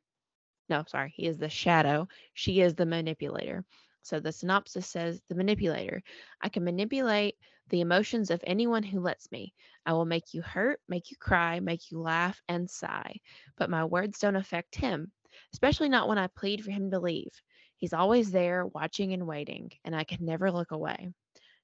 [0.68, 2.08] No, sorry, he is the shadow.
[2.34, 3.64] She is the manipulator.
[4.02, 6.02] So the synopsis says the manipulator.
[6.40, 7.34] I can manipulate
[7.68, 9.54] the emotions of anyone who lets me.
[9.84, 13.20] I will make you hurt, make you cry, make you laugh and sigh.
[13.56, 15.12] But my words don't affect him,
[15.52, 17.32] especially not when I plead for him to leave.
[17.76, 21.08] He's always there, watching and waiting, and I can never look away.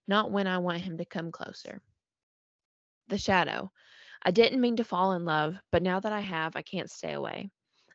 [0.06, 1.80] Not when I want him to come closer.
[3.08, 3.70] The shadow.
[4.22, 7.12] I didn't mean to fall in love, but now that I have, I can't stay
[7.12, 7.50] away.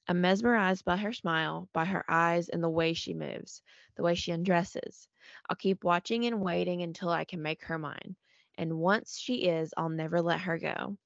[0.08, 3.62] I'm mesmerized by her smile, by her eyes, and the way she moves,
[3.96, 5.08] the way she undresses.
[5.50, 8.16] I'll keep watching and waiting until I can make her mine.
[8.58, 10.98] And once she is, I'll never let her go.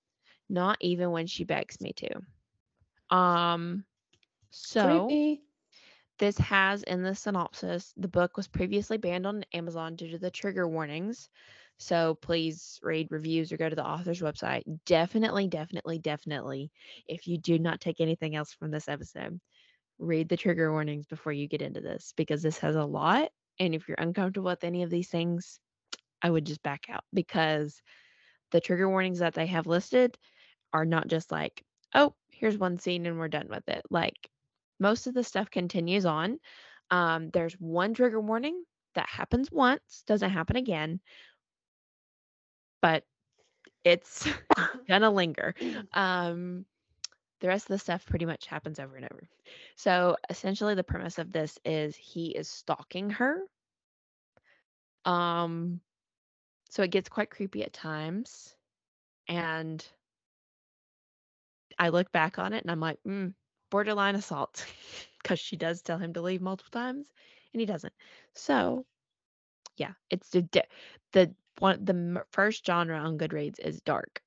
[0.50, 3.16] Not even when she begs me to.
[3.16, 3.86] Um
[4.52, 5.44] so Creepy.
[6.20, 10.32] this has in the synopsis the book was previously banned on Amazon due to the
[10.32, 11.30] trigger warnings.
[11.78, 14.64] So please read reviews or go to the author's website.
[14.86, 16.72] Definitely, definitely, definitely,
[17.08, 19.40] if you do not take anything else from this episode,
[20.00, 23.30] read the trigger warnings before you get into this because this has a lot.
[23.60, 25.60] And if you're uncomfortable with any of these things,
[26.22, 27.82] I would just back out because
[28.52, 30.18] the trigger warnings that they have listed
[30.74, 31.64] are not just like,
[31.96, 33.84] oh, here's one scene and we're done with it.
[33.90, 34.30] Like
[34.80, 36.40] most of the stuff continues on.
[36.92, 38.64] Um, there's one trigger warning
[38.96, 41.02] that happens once, doesn't happen again,
[42.82, 43.04] but
[43.84, 44.28] it's
[44.90, 45.56] gonna linger.
[45.94, 46.66] Um,
[47.44, 49.22] the rest of the stuff pretty much happens over and over.
[49.76, 53.42] So essentially, the premise of this is he is stalking her.
[55.04, 55.82] Um,
[56.70, 58.56] so it gets quite creepy at times,
[59.28, 59.86] and
[61.78, 63.34] I look back on it and I'm like, mm,
[63.70, 64.66] borderline assault,
[65.22, 67.08] because she does tell him to leave multiple times,
[67.52, 67.94] and he doesn't.
[68.36, 68.86] So
[69.76, 70.48] yeah, it's the
[71.12, 74.22] the one the first genre on Goodreads is dark.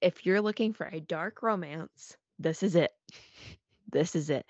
[0.00, 2.92] If you're looking for a dark romance, this is it.
[3.92, 4.46] this is it.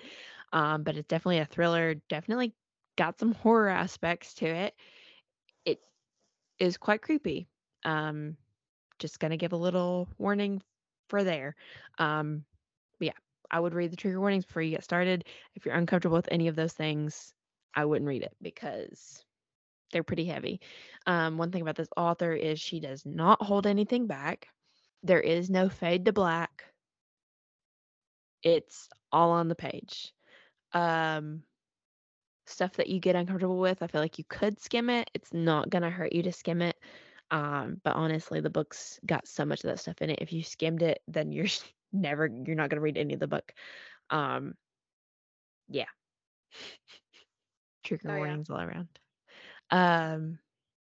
[0.52, 1.94] Um, but it's definitely a thriller.
[2.08, 2.54] Definitely
[2.96, 4.74] got some horror aspects to it.
[5.64, 5.80] It
[6.58, 7.46] is quite creepy.
[7.84, 8.36] Um,
[8.98, 10.60] just gonna give a little warning
[11.08, 11.54] for there.
[11.98, 12.44] Um,
[13.00, 13.12] yeah,
[13.50, 15.24] I would read the trigger warnings before you get started.
[15.54, 17.32] If you're uncomfortable with any of those things,
[17.74, 19.24] I wouldn't read it because
[19.92, 20.60] they're pretty heavy.
[21.06, 24.48] Um, one thing about this author is she does not hold anything back.
[25.02, 26.72] There is no fade to black.
[28.42, 30.12] It's all on the page.
[30.72, 31.42] Um,
[32.46, 35.10] stuff that you get uncomfortable with, I feel like you could skim it.
[35.14, 36.76] It's not gonna hurt you to skim it.
[37.30, 40.18] Um, but honestly, the book's got so much of that stuff in it.
[40.20, 41.46] If you skimmed it, then you're
[41.92, 43.52] never you're not gonna read any of the book.
[44.10, 44.54] Um,
[45.68, 45.86] yeah.
[47.84, 48.16] Trigger Oh, yeah.
[48.18, 48.88] warnings all around.
[49.70, 50.38] Um,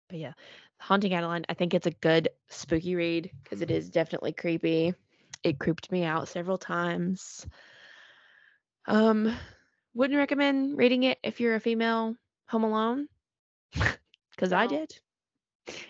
[0.09, 0.33] but yeah,
[0.87, 4.95] Haunting Adeline, I think it's a good spooky read because it is definitely creepy.
[5.43, 7.45] It creeped me out several times.
[8.87, 9.35] Um,
[9.95, 12.15] wouldn't recommend reading it if you're a female
[12.47, 13.09] home alone
[14.31, 14.97] because I did.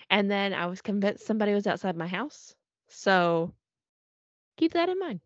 [0.09, 2.55] And then I was convinced somebody was outside my house.
[2.89, 3.53] So
[4.57, 5.21] keep that in mind.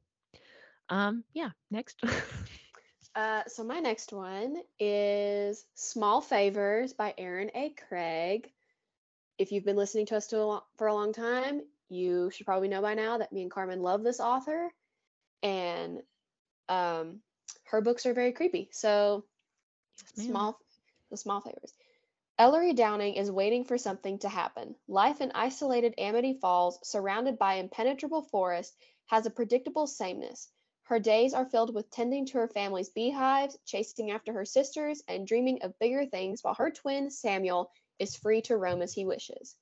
[0.88, 2.02] Um, yeah, next.
[3.16, 7.70] Uh, so my next one is Small Favors by Erin A.
[7.70, 8.52] Craig.
[9.40, 12.68] If you've been listening to us to a for a long time, you should probably
[12.68, 14.70] know by now that me and Karmen love this author,
[15.42, 16.02] and
[16.68, 17.22] um,
[17.64, 18.68] her books are very creepy.
[18.70, 19.24] So
[20.18, 20.60] Yes, small,
[21.10, 21.72] the small favors.
[22.38, 24.74] Ellery Downing is waiting for something to happen.
[24.88, 28.76] Life in isolated Amity Falls, surrounded by impenetrable forest,
[29.06, 30.50] has a predictable sameness.
[30.82, 35.26] Her days are filled with tending to her family's beehives, chasing after her sisters, and
[35.26, 37.70] dreaming of bigger things while her twin, Samuel,
[38.00, 39.54] is free to roam as he wishes.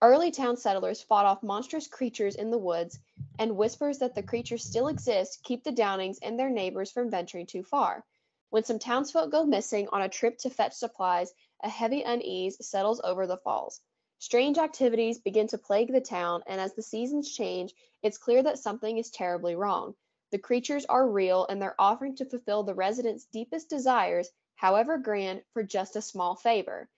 [0.00, 2.98] Early town settlers fought off monstrous creatures in the woods,
[3.38, 7.46] and whispers that the creatures still exist keep the Downings and their neighbors from venturing
[7.46, 8.04] too far.
[8.50, 11.32] When some townsfolk go missing on a trip to fetch supplies,
[11.62, 13.80] a heavy unease settles over the falls.
[14.18, 18.58] Strange activities begin to plague the town, and as the seasons change, it's clear that
[18.58, 19.94] something is terribly wrong.
[20.32, 25.42] The creatures are real, and they're offering to fulfill the residents' deepest desires, however grand,
[25.52, 26.88] for just a small favor.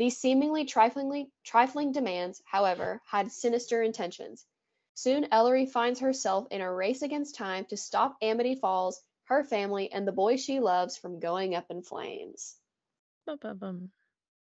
[0.00, 4.46] These seemingly triflingly, trifling demands, however, had sinister intentions.
[4.94, 9.92] Soon, Ellery finds herself in a race against time to stop Amity Falls, her family,
[9.92, 12.56] and the boy she loves from going up in flames.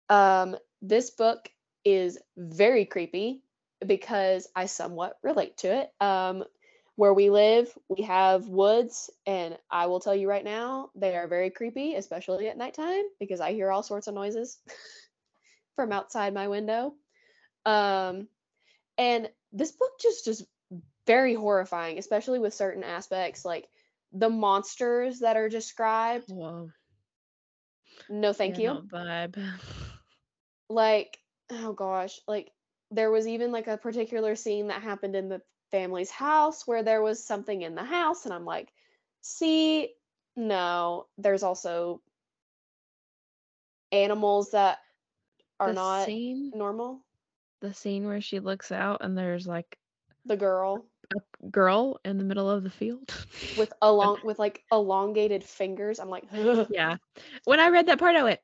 [0.10, 1.48] Um, this book
[1.84, 3.44] is very creepy
[3.86, 5.94] because I somewhat relate to it.
[6.02, 6.44] Um,
[6.96, 11.28] where we live, we have woods, and I will tell you right now, they are
[11.28, 14.58] very creepy, especially at nighttime, because I hear all sorts of noises
[15.76, 16.94] from outside my window.
[17.66, 18.28] Um,
[18.98, 20.46] and this book just is
[21.08, 23.68] very horrifying, especially with certain aspects like
[24.12, 26.30] the monsters that are described.
[26.30, 26.70] Whoa.
[28.10, 28.82] No, thank You're you.
[28.82, 29.38] vibe.
[30.70, 31.18] Like,
[31.52, 32.52] oh gosh, like
[32.92, 37.02] there was even like a particular scene that happened in the family's house where there
[37.02, 38.72] was something in the house, and I'm like,
[39.22, 39.90] see,
[40.36, 42.02] no, there's also
[43.92, 44.80] animals that
[45.60, 47.02] are The not scene, normal.
[47.62, 49.78] the scene where she looks out and there's like
[50.26, 53.26] The girl a girl in the middle of the field.
[53.56, 56.00] with along with like elongated fingers.
[56.00, 56.26] I'm like,
[56.68, 56.98] yeah.
[57.46, 58.40] When I read that part, I went,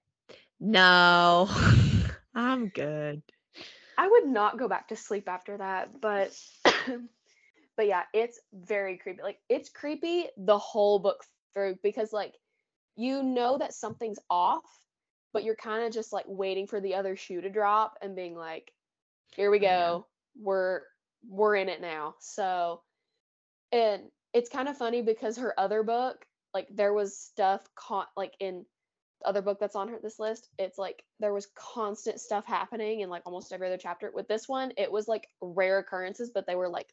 [0.59, 1.47] no,
[2.35, 3.21] I'm good.
[3.97, 6.35] I would not go back to sleep after that, but
[7.77, 9.21] but yeah, it's very creepy.
[9.21, 12.35] Like it's creepy the whole book through because like
[12.95, 14.65] you know that something's off,
[15.33, 18.35] but you're kind of just like waiting for the other shoe to drop and being
[18.35, 18.71] like,
[19.35, 19.93] here we Oh, yeah.
[19.93, 20.07] go.
[20.39, 20.81] We're
[21.29, 22.15] we're in it now.
[22.19, 22.81] So
[23.71, 28.33] and it's kind of funny because her other book, like there was stuff con- like
[28.39, 28.65] in
[29.21, 33.01] the other book that's on her this list, it's like there was constant stuff happening
[33.01, 34.11] in like almost every other chapter.
[34.13, 36.87] With this one, it was like rare occurrences, but they were like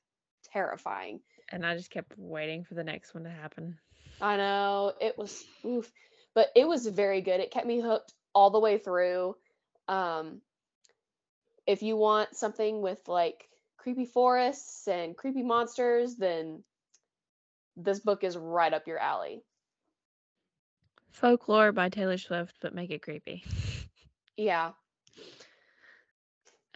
[0.52, 1.20] terrifying.
[1.50, 3.78] And I just kept waiting for the next one to happen.
[4.20, 5.90] I know it was oof,
[6.34, 7.40] but it was very good.
[7.40, 9.34] It kept me hooked all the way through.
[9.88, 10.40] Um,
[11.66, 13.48] if you want something with like
[13.78, 16.62] creepy forests and creepy monsters, then
[17.76, 19.42] this book is right up your alley.
[21.10, 23.44] Folklore by Taylor Swift, but make it creepy.
[24.40, 24.70] Yeah.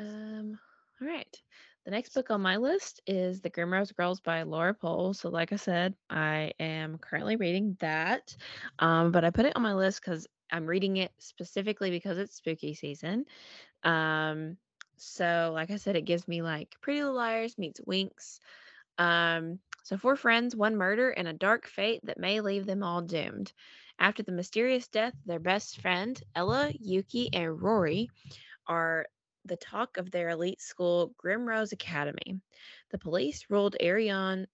[0.00, 0.58] Um,
[1.00, 1.36] all right.
[1.84, 5.14] The next book on my list is The Grimrose Girls by Laura Pohl.
[5.14, 8.36] So, like I said, I am currently reading that.
[8.78, 12.36] Um, but I put it on my list because I'm reading it specifically because it's
[12.36, 13.24] spooky season.
[13.82, 14.58] Um,
[14.96, 18.38] so like I said, it gives me like Pretty Little Liars meets Winx.
[18.98, 23.02] Um, so four friends, one murder, and a dark fate that may leave them all
[23.02, 23.52] doomed.
[23.98, 28.08] After the mysterious death their best friend, Ella, Yuki, and Rory
[28.68, 29.06] are
[29.44, 32.40] the talk of their elite school, Grimrose Academy.
[32.90, 34.46] The police ruled Ariane's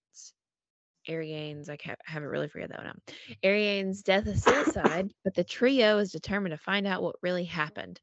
[1.07, 3.01] Ariane's, I haven't really figured that one out.
[3.43, 7.99] Ariane's death a suicide, but the trio is determined to find out what really happened.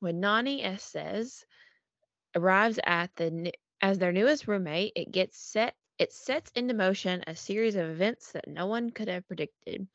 [0.00, 1.44] When Nani Eszes
[2.34, 7.34] arrives at the as their newest roommate, it gets set it sets into motion a
[7.34, 9.86] series of events that no one could have predicted.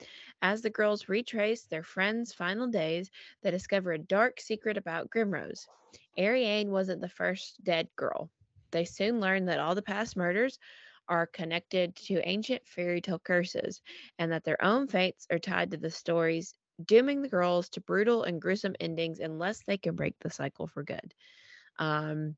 [0.41, 3.09] As the girls retrace their friends' final days,
[3.41, 5.67] they discover a dark secret about Grimrose.
[6.17, 8.29] Ariane wasn't the first dead girl.
[8.71, 10.59] They soon learn that all the past murders
[11.07, 13.81] are connected to ancient fairy tale curses,
[14.17, 18.23] and that their own fates are tied to the stories, dooming the girls to brutal
[18.23, 21.13] and gruesome endings unless they can break the cycle for good.
[21.77, 22.35] Um,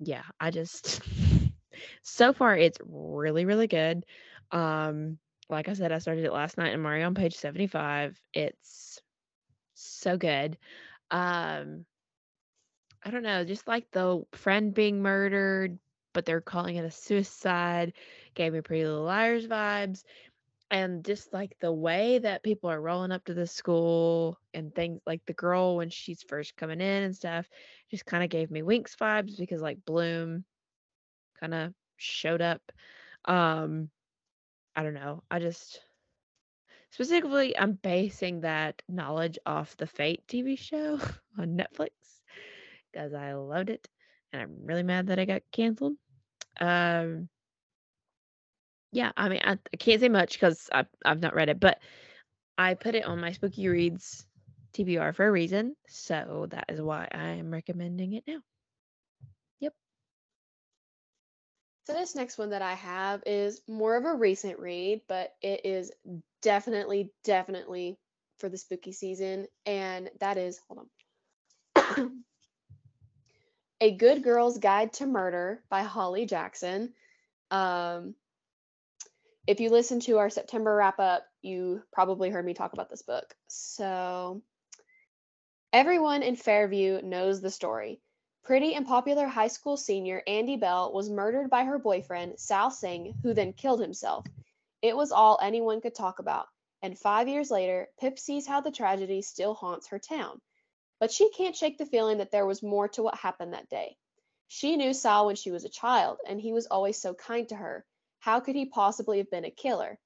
[0.00, 1.00] yeah, I just
[2.02, 4.04] so far it's really, really good.
[4.50, 5.18] Um,
[5.48, 8.18] like I said, I started it last night in I'm on page 75.
[8.32, 9.00] It's
[9.74, 10.56] so good.
[11.10, 11.84] Um,
[13.02, 15.78] I don't know, just like the friend being murdered,
[16.14, 17.92] but they're calling it a suicide,
[18.34, 20.04] gave me Pretty Little Liars vibes.
[20.70, 25.00] And just like the way that people are rolling up to the school and things
[25.06, 27.46] like the girl when she's first coming in and stuff,
[27.90, 30.44] just kind of gave me Winx vibes because like Bloom
[31.38, 32.60] kind of showed up.
[33.24, 33.90] Um,
[34.76, 35.22] I don't know.
[35.30, 35.80] I just
[36.90, 40.98] specifically I'm basing that knowledge off the Fate TV show
[41.38, 41.90] on Netflix
[42.92, 43.88] because I loved it
[44.32, 45.94] and I'm really mad that I got canceled.
[46.60, 47.28] Um,
[48.92, 51.80] yeah, I mean, I, I can't say much because I've, I've not read it, but
[52.56, 54.24] I put it on my Spooky Reads
[54.74, 55.74] TBR for a reason.
[55.88, 58.38] So that is why I am recommending it now.
[61.84, 65.62] So this next one that I have is more of a recent read, but it
[65.64, 65.92] is
[66.40, 67.98] definitely, definitely
[68.38, 70.88] for the spooky season, and that is hold
[71.76, 72.24] on.
[73.80, 76.94] A Good Girl's Guide to Murder by Holly Jackson.
[77.50, 78.14] Um,
[79.46, 83.02] if you listen to our September wrap up, you probably heard me talk about this
[83.02, 83.34] book.
[83.48, 84.42] So,
[85.70, 88.00] everyone in Fairview knows the story.
[88.44, 93.18] Pretty and popular high school senior Andie Bell was murdered by her boyfriend, Sal Singh,
[93.22, 94.26] who then killed himself.
[94.82, 96.48] It was all anyone could talk about,
[96.82, 100.42] and five years later, Pip sees how the tragedy still haunts her town.
[101.00, 103.96] But she can't shake the feeling that there was more to what happened that day.
[104.46, 107.56] She knew Sal when she was a child, and he was always so kind to
[107.56, 107.86] her.
[108.18, 109.98] How could he possibly have been a killer?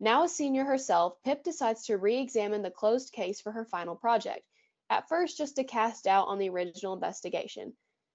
[0.00, 3.94] Now a senior herself, Pip decides to re examine the closed case for her final
[3.94, 4.44] project,
[4.92, 7.72] at first just to cast doubt on the original investigation.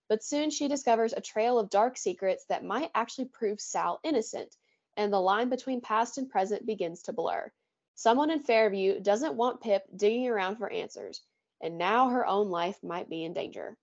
[0.10, 4.56] but soon she discovers a trail of dark secrets that might actually prove Sal innocent,
[4.96, 7.52] and the line between past and present begins to blur.
[7.96, 11.22] Someone in Fairview doesn't want Pip digging around for answers,
[11.62, 13.76] and now her own life might be in danger.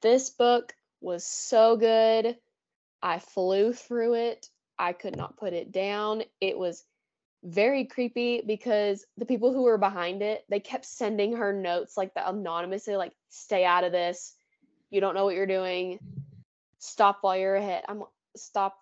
[0.00, 2.36] This book was so good.
[3.02, 4.48] I flew through it.
[4.78, 6.22] I could not put it down.
[6.40, 6.82] It was
[7.44, 12.14] very creepy because the people who were behind it, they kept sending her notes like
[12.14, 14.34] the anonymously, like, stay out of this.
[14.90, 15.98] You don't know what you're doing.
[16.78, 17.84] Stop while you're ahead.
[17.88, 18.02] I'm
[18.36, 18.76] stop.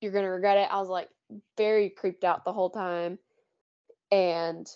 [0.00, 0.68] You're gonna regret it.
[0.70, 1.08] I was like
[1.56, 3.18] very creeped out the whole time.
[4.10, 4.66] And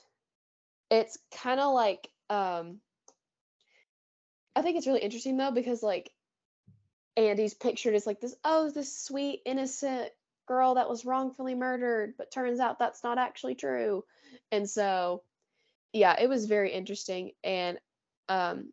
[0.90, 2.80] it's kind of like um
[4.54, 6.10] I think it's really interesting though because like
[7.16, 10.10] Andie's pictured as like this, oh, this sweet, innocent
[10.46, 14.04] girl that was wrongfully murdered, but turns out that's not actually true.
[14.50, 15.22] And so,
[15.92, 17.78] yeah, it was very interesting and
[18.28, 18.72] um,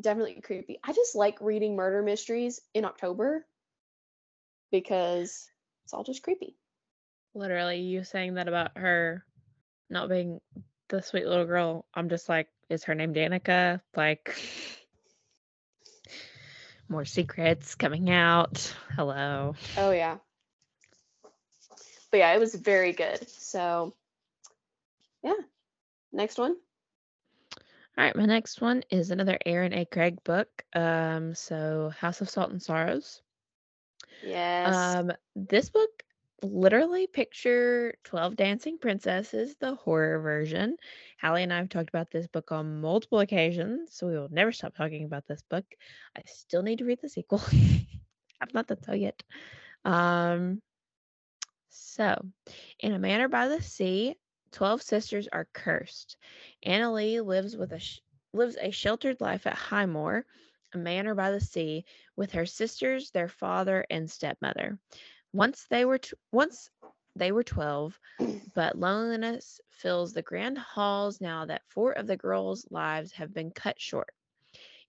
[0.00, 0.78] definitely creepy.
[0.84, 3.44] I just like reading murder mysteries in October
[4.70, 5.48] because
[5.84, 6.56] it's all just creepy.
[7.34, 9.24] Literally, you saying that about her
[9.90, 10.40] not being
[10.88, 11.86] the sweet little girl.
[11.94, 13.80] I'm just like, is her name Danica?
[13.94, 14.34] Like,
[16.88, 18.74] more secrets coming out.
[18.96, 19.54] Hello.
[19.76, 20.16] Oh, yeah
[22.10, 23.28] but yeah, it was very good.
[23.28, 23.94] So
[25.22, 25.34] yeah.
[26.12, 26.56] Next one.
[27.98, 29.84] All right, my next one is another Erin A.
[29.86, 30.48] Craig book.
[30.74, 33.22] Um, so House of Salt and Sorrows.
[34.22, 34.74] Yes.
[34.74, 35.90] Um, this book
[36.42, 40.76] literally picture 12 dancing princesses, the horror version.
[41.20, 44.52] Hallie and I have talked about this book on multiple occasions, so we will never
[44.52, 45.64] stop talking about this book.
[46.16, 47.42] I still need to read the sequel.
[48.40, 49.22] I've not done so yet.
[49.84, 50.60] Um,
[51.76, 52.32] so,
[52.80, 54.16] in a manor by the sea,
[54.52, 56.16] 12 sisters are cursed.
[56.64, 58.00] Annaleigh lives with a sh-
[58.32, 60.24] lives a sheltered life at Highmoor,
[60.72, 61.84] a manor by the sea,
[62.16, 64.78] with her sisters, their father, and stepmother.
[65.32, 66.70] Once they were t- once
[67.14, 68.00] they were 12,
[68.54, 73.50] but loneliness fills the grand halls now that four of the girls' lives have been
[73.50, 74.14] cut short.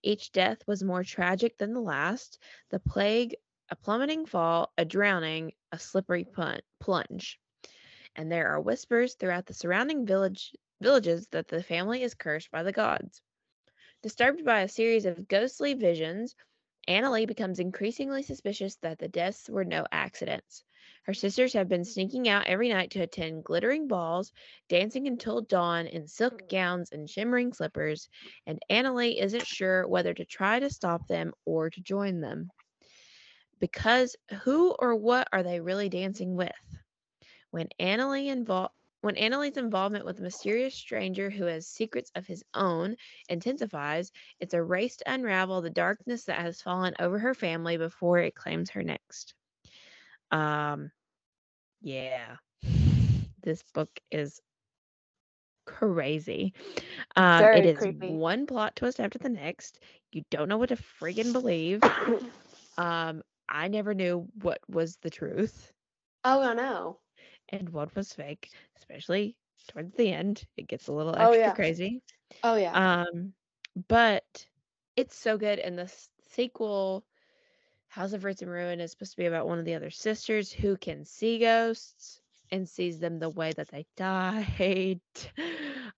[0.03, 2.39] Each death was more tragic than the last.
[2.69, 3.35] The plague
[3.69, 6.25] a plummeting fall, a drowning, a slippery
[6.79, 7.39] plunge.
[8.15, 12.63] And there are whispers throughout the surrounding village villages that the family is cursed by
[12.63, 13.21] the gods.
[14.03, 16.35] Disturbed by a series of ghostly visions,
[16.87, 20.63] Annaleigh becomes increasingly suspicious that the deaths were no accidents.
[21.03, 24.31] Her sisters have been sneaking out every night to attend glittering balls,
[24.69, 28.07] dancing until dawn in silk gowns and shimmering slippers,
[28.45, 32.51] and Annaleigh isn't sure whether to try to stop them or to join them
[33.59, 36.51] because who or what are they really dancing with?
[37.51, 42.43] When Annaleigh involved when Annaleigh's involvement with a mysterious stranger who has secrets of his
[42.53, 42.95] own
[43.29, 48.19] intensifies, it's a race to unravel the darkness that has fallen over her family before
[48.19, 49.33] it claims her next.
[50.31, 50.91] Um,
[51.81, 52.37] yeah,
[53.43, 54.41] this book is
[55.65, 56.53] crazy.
[57.15, 58.09] Um, it is creepy.
[58.09, 59.79] one plot twist after the next.
[60.11, 61.81] You don't know what to friggin' believe.
[62.77, 65.73] um, I never knew what was the truth
[66.23, 66.99] Oh, I know.
[67.49, 69.35] and what was fake, especially
[69.67, 70.45] towards the end.
[70.57, 71.53] It gets a little Oh, extra yeah.
[71.53, 72.01] crazy.
[72.43, 72.77] Oh, yeah.
[72.77, 73.33] Um,
[73.87, 74.47] but
[74.95, 75.59] it's so good.
[75.59, 75.87] And the
[76.21, 77.05] sequel,
[77.87, 80.51] House of Roots and Ruin, is supposed to be about one of the other sisters
[80.51, 82.21] who can see ghosts
[82.51, 85.01] and sees them the way that they died.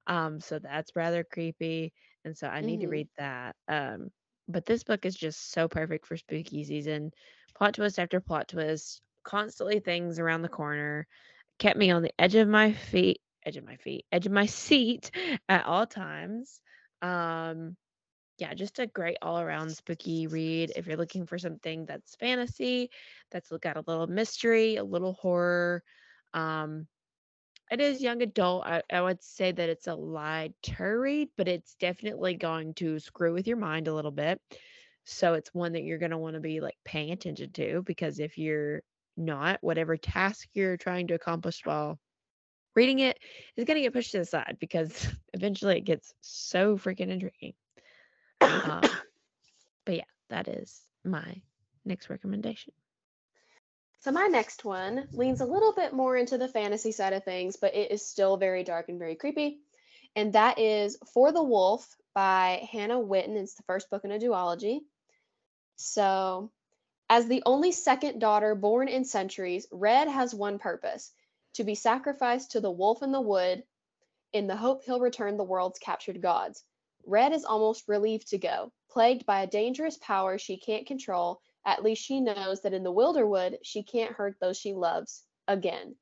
[0.07, 1.93] Um, so that's rather creepy.
[2.25, 3.55] And so I need to hmm read that.
[3.67, 4.09] Um,
[4.47, 7.11] but this book is just so perfect for spooky season
[7.53, 11.07] plot twist after plot twist, constantly things around the corner,
[11.59, 14.45] kept me on the edge of my feet, edge of my feet, edge of my
[14.45, 15.11] seat
[15.49, 16.61] at all times.
[17.01, 17.75] Um,
[18.37, 20.71] yeah, just a great all around spooky read.
[20.75, 22.89] If you're looking for something that's fantasy,
[23.31, 25.83] that's got a little mystery, a little horror.
[26.33, 26.87] Um,
[27.69, 28.65] it is young adult.
[28.65, 33.33] I, I would say that it's a lighter read, but it's definitely going to screw
[33.33, 34.41] with your mind a little bit.
[35.09, 38.19] So it's one that you're going to want to be like paying attention to because
[38.19, 38.81] if you're
[39.17, 41.99] not, whatever task you're trying to accomplish while
[42.75, 43.17] reading it
[43.57, 47.53] is going to get pushed to the side because eventually it gets so freaking intriguing.
[48.41, 48.81] Um,
[49.85, 51.41] but yeah, that is my
[51.85, 52.73] next recommendation.
[54.01, 57.57] So my next one leans a little bit more into the fantasy side of things,
[57.57, 59.59] but it is still very dark and very creepy.
[60.15, 63.35] And that is For the Wolf by Hannah Whitten.
[63.35, 64.79] It's the first book in a duology.
[65.81, 66.51] So,
[67.09, 71.13] as the only second daughter born in centuries, Red has one purpose
[71.53, 73.63] to be sacrificed to the wolf in the wood
[74.33, 76.65] in the hope he'll return the world's captured gods.
[77.05, 78.73] Red is almost relieved to go.
[78.89, 82.91] Plagued by a dangerous power she can't control, at least she knows that in the
[82.91, 85.95] Wilderwood she can't hurt those she loves again.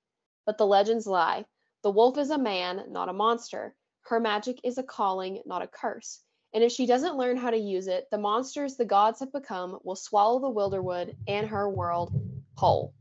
[0.48, 1.46] But the legends lie.
[1.84, 3.76] The wolf is a man, not a monster.
[4.02, 6.24] Her magic is a calling, not a curse.
[6.54, 9.80] And if she doesn't learn how to use it, the monsters the gods have become
[9.84, 12.14] will swallow the Wilderwood and her world
[12.56, 12.94] whole.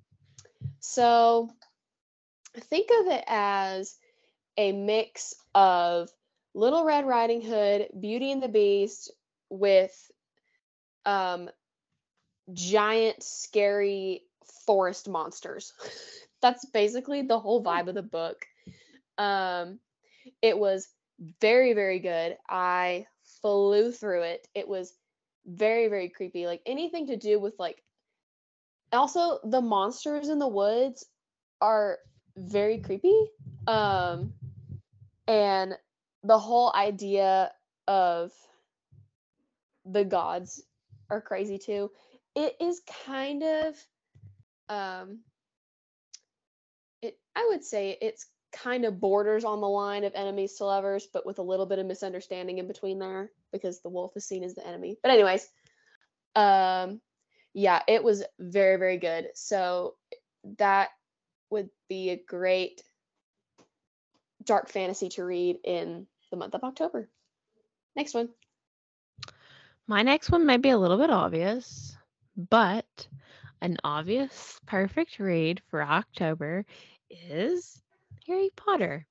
[0.81, 1.49] So
[2.59, 3.97] think of it as
[4.57, 6.11] a mix of
[6.55, 9.13] Little Red Riding Hood, Beauty and the Beast
[9.51, 10.11] with
[11.05, 11.51] um,
[12.53, 14.23] giant, scary
[14.65, 15.73] forest monsters.
[16.43, 18.47] That's basically the whole vibe of the book.
[19.19, 19.79] Um,
[20.43, 20.89] it was
[21.41, 22.37] very, very good.
[22.49, 23.07] I
[23.47, 24.49] flew through it.
[24.57, 24.93] It was
[25.47, 26.47] very, very creepy.
[26.47, 27.81] Like anything to do with like
[28.93, 31.07] also the monsters in the woods
[31.61, 31.99] are
[32.37, 33.15] very creepy.
[33.69, 34.33] Um
[35.29, 35.75] and
[36.25, 37.53] the whole idea
[37.87, 38.33] of
[39.85, 40.65] the gods
[41.09, 41.93] are crazy too.
[42.35, 43.77] It is kind of
[44.69, 45.21] um
[47.01, 48.27] it I would say it's
[48.63, 51.79] kind of borders on the line of enemies to lovers, but with a little bit
[51.79, 54.97] of misunderstanding in between there because the wolf is seen as the enemy.
[55.03, 55.49] But anyways,
[56.35, 57.01] um
[57.55, 59.29] yeah, it was very very good.
[59.35, 59.95] So
[60.59, 60.91] that
[61.51, 62.83] would be a great
[64.45, 67.09] dark fantasy to read in the month of October.
[67.95, 68.29] Next one.
[69.87, 71.97] My next one may be a little bit obvious,
[72.37, 73.09] but
[73.61, 76.65] an obvious perfect read for October
[77.11, 77.81] is
[78.27, 79.07] Harry Potter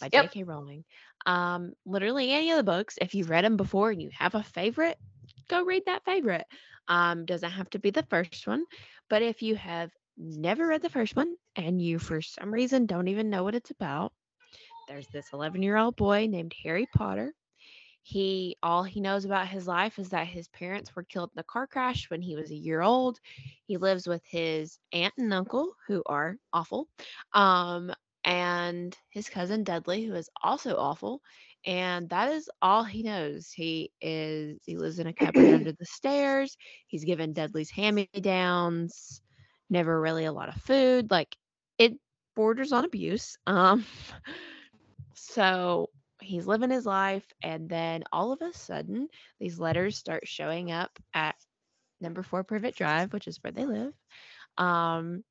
[0.00, 0.26] by Yep.
[0.26, 0.44] J.K.
[0.44, 0.84] Rowling.
[1.26, 4.42] Um, literally any of the books, if you've read them before and you have a
[4.42, 4.98] favorite,
[5.48, 6.46] go read that favorite.
[6.88, 8.56] Um, doesn't have to be the first one,
[9.02, 13.08] but if you have never read the first one and you for some reason don't
[13.08, 14.12] even know what it's about,
[14.88, 17.32] there's this 11 year old boy named Harry Potter.
[18.02, 21.44] He all he knows about his life is that his parents were killed in a
[21.44, 23.18] car crash when he was a year old.
[23.66, 26.88] He lives with his aunt and uncle who are awful.
[27.32, 27.92] Um
[28.24, 31.20] and his cousin Dudley who is also awful
[31.66, 33.50] and that is all he knows.
[33.52, 36.56] He is he lives in a cupboard under the stairs.
[36.86, 39.20] He's given Dudley's hand-me-downs,
[39.68, 41.10] never really a lot of food.
[41.10, 41.36] Like
[41.78, 41.94] it
[42.34, 43.36] borders on abuse.
[43.46, 43.84] Um
[45.14, 45.90] so
[46.20, 49.08] he's living his life and then all of a sudden
[49.38, 51.34] these letters start showing up at
[52.00, 53.92] number 4 Privet Drive, which is where they live.
[54.58, 55.24] Um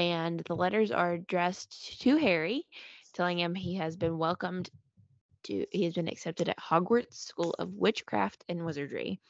[0.00, 2.66] and the letters are addressed to Harry
[3.12, 4.70] telling him he has been welcomed
[5.44, 9.20] to he has been accepted at Hogwarts School of Witchcraft and Wizardry.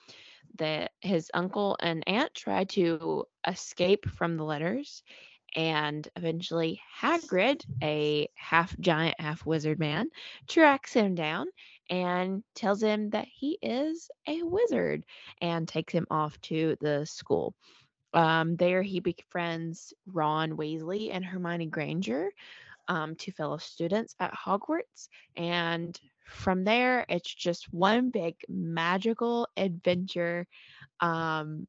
[0.57, 5.03] That his uncle and aunt try to escape from the letters,
[5.57, 10.09] and eventually Hagrid, a half giant, half wizard man,
[10.49, 11.47] tracks him down
[11.89, 15.05] and tells him that he is a wizard
[15.41, 17.55] and takes him off to the school.
[18.13, 22.31] Um, there he befriends Ron Weasley and Hermione Granger,
[22.89, 25.09] um, two fellow students at Hogwarts.
[25.37, 30.47] And from there, it's just one big magical adventure.
[31.01, 31.67] Um,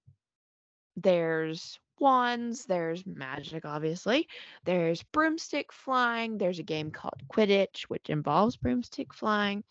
[0.98, 4.28] there's wands, there's magic, obviously.
[4.66, 6.38] There's broomstick flying.
[6.38, 9.64] There's a game called Quidditch, which involves broomstick flying.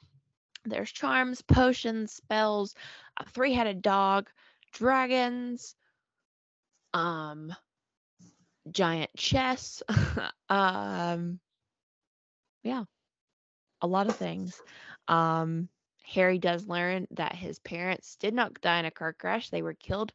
[0.65, 2.75] There's charms, potions, spells,
[3.17, 4.31] a three headed dog,
[4.73, 5.75] dragons,
[6.95, 7.55] um,
[8.71, 9.83] giant chess.
[10.49, 11.41] um,
[12.63, 12.85] yeah,
[13.81, 14.61] a lot of things.
[15.09, 15.69] Um,
[16.05, 19.51] Harry does learn that his parents did not die in a car crash.
[19.51, 20.13] They were killed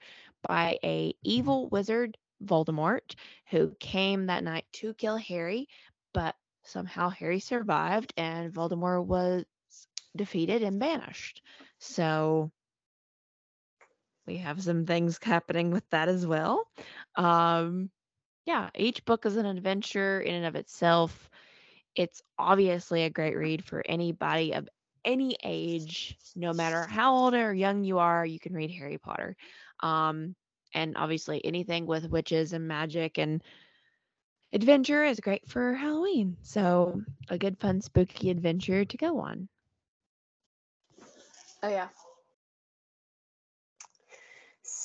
[0.48, 3.16] by a evil wizard, Voldemort,
[3.50, 5.68] who came that night to kill Harry,
[6.14, 9.46] but somehow Harry survived and Voldemort was
[10.16, 11.42] defeated and banished.
[11.80, 12.52] So
[14.28, 16.68] we have some things happening with that as well.
[17.16, 17.90] Um,
[18.46, 21.30] yeah, each book is an adventure in and of itself.
[21.96, 24.68] It's obviously a great read for anybody of
[25.04, 29.36] any age, no matter how old or young you are, you can read Harry Potter.
[29.82, 30.36] Um,
[30.74, 33.42] and obviously, anything with witches and magic and
[34.52, 36.38] adventure is great for Halloween.
[36.42, 39.48] So, a good, fun, spooky adventure to go on.
[41.64, 41.88] Oh yeah.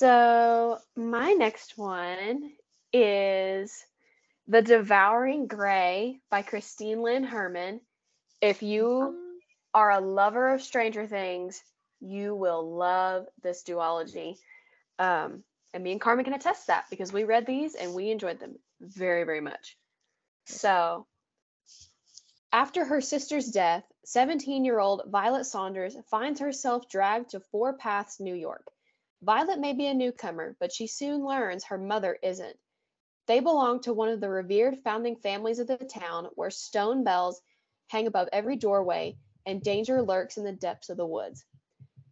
[0.01, 2.53] So my next one
[2.91, 3.85] is
[4.47, 7.81] The Devouring Gray by Christine Lynn Herman.
[8.41, 9.15] If you
[9.75, 11.61] are a lover of Stranger Things,
[11.99, 14.37] you will love this duology.
[14.97, 18.39] Um, and me and Karmen can attest that because we read these and we enjoyed
[18.39, 19.77] them very, very much.
[20.47, 21.05] So,
[22.51, 28.19] after her sister's death, 17 year old Violet Saunders finds herself dragged to Four Paths,
[28.19, 28.65] New York.
[29.23, 32.57] Violet may be a newcomer, but she soon learns her mother isn't.
[33.27, 37.41] They belong to one of the revered founding families of the town where stone bells
[37.87, 41.45] hang above every doorway and danger lurks in the depths of the woods.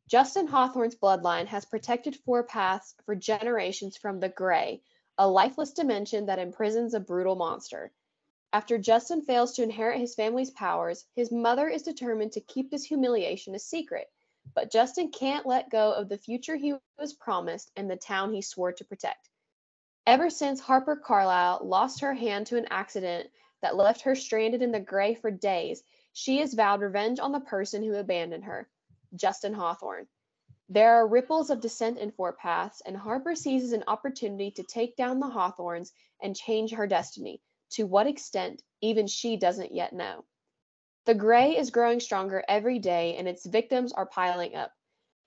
[0.07, 4.81] Justin Hawthorne's bloodline has protected Four Paths for generations from the Grey,
[5.17, 7.91] a lifeless dimension that imprisons a brutal monster.
[8.53, 12.83] After Justin fails to inherit his family's powers, his mother is determined to keep this
[12.83, 14.11] humiliation a secret.
[14.55, 18.41] But Justin can't let go of the future he was promised and the town he
[18.41, 19.29] swore to protect.
[20.07, 23.29] Ever since Harper Carlisle lost her hand to an accident
[23.61, 25.83] that left her stranded in the Grey for days,
[26.13, 28.67] she has vowed revenge on the person who abandoned her,
[29.15, 30.07] Justin Hawthorne.
[30.67, 34.95] There are ripples of dissent in Four Paths, and Harper seizes an opportunity to take
[34.95, 35.91] down the Hawthornes
[36.21, 37.41] and change her destiny.
[37.71, 40.25] To what extent, even she doesn't yet know.
[41.09, 44.71] The Grey is growing stronger every day, and its victims are piling up.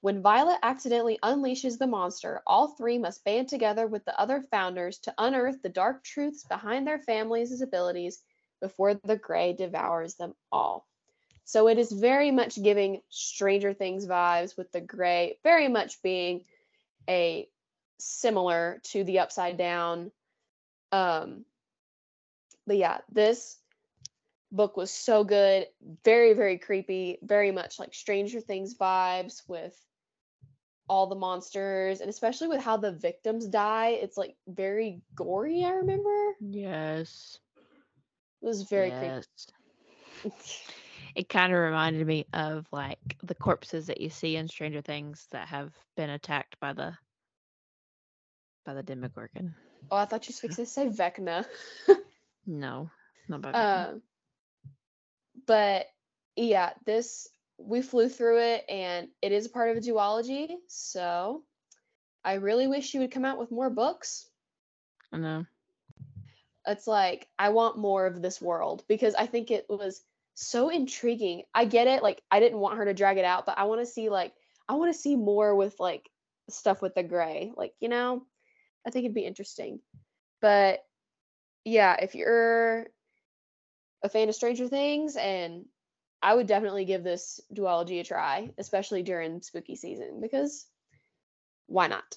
[0.00, 5.00] When Violet accidentally unleashes the monster, all three must band together with the other founders
[5.00, 8.22] to unearth the dark truths behind their families' abilities
[8.60, 10.86] before the Grey devours them all.
[11.42, 16.44] So it is very much giving Stranger Things vibes with the Grey, very much being
[17.10, 17.48] a
[17.98, 20.12] similar to the Upside Down
[20.92, 21.44] um,
[22.66, 23.58] but yeah, this
[24.53, 25.66] book was so good,
[26.05, 29.76] very very creepy, very much like Stranger Things vibes with
[30.88, 33.90] all the monsters and especially with how the victims die.
[33.90, 36.36] It's like very gory, I remember.
[36.40, 37.38] Yes.
[38.42, 39.26] It was very yes.
[40.22, 40.36] creepy.
[41.14, 45.26] it kind of reminded me of like the corpses that you see in Stranger Things
[45.30, 46.92] that have been attacked by the
[48.64, 49.55] by the Demogorgon.
[49.90, 51.46] Oh, I thought you were supposed to say Vecna.
[52.46, 52.90] No,
[53.28, 53.55] not bad.
[53.55, 53.92] Uh,
[55.47, 55.86] but
[56.36, 57.28] yeah, this
[57.59, 60.49] we flew through it, and it is a part of a duology.
[60.68, 61.43] So
[62.24, 64.28] I really wish you would come out with more books.
[65.12, 65.47] I know.
[66.66, 70.03] It's like I want more of this world because I think it was
[70.34, 71.43] so intriguing.
[71.55, 72.03] I get it.
[72.03, 74.32] Like I didn't want her to drag it out, but I want to see like
[74.68, 76.09] I want to see more with like
[76.49, 77.53] stuff with the Grey.
[77.57, 78.24] Like you know,
[78.86, 79.80] I think it'd be interesting.
[80.40, 80.84] But
[81.64, 82.86] yeah, if you're
[84.03, 85.64] a fan of Stranger Things, and
[86.22, 90.66] I would definitely give this duology a try, especially during spooky season, because
[91.66, 92.16] why not?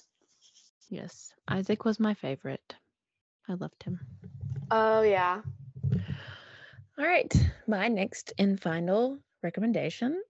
[0.88, 2.74] Yes, Isaac was my favorite.
[3.48, 4.00] I loved him.
[4.70, 5.40] Oh, yeah.
[6.98, 7.32] All right.
[7.66, 10.22] My next and final recommendation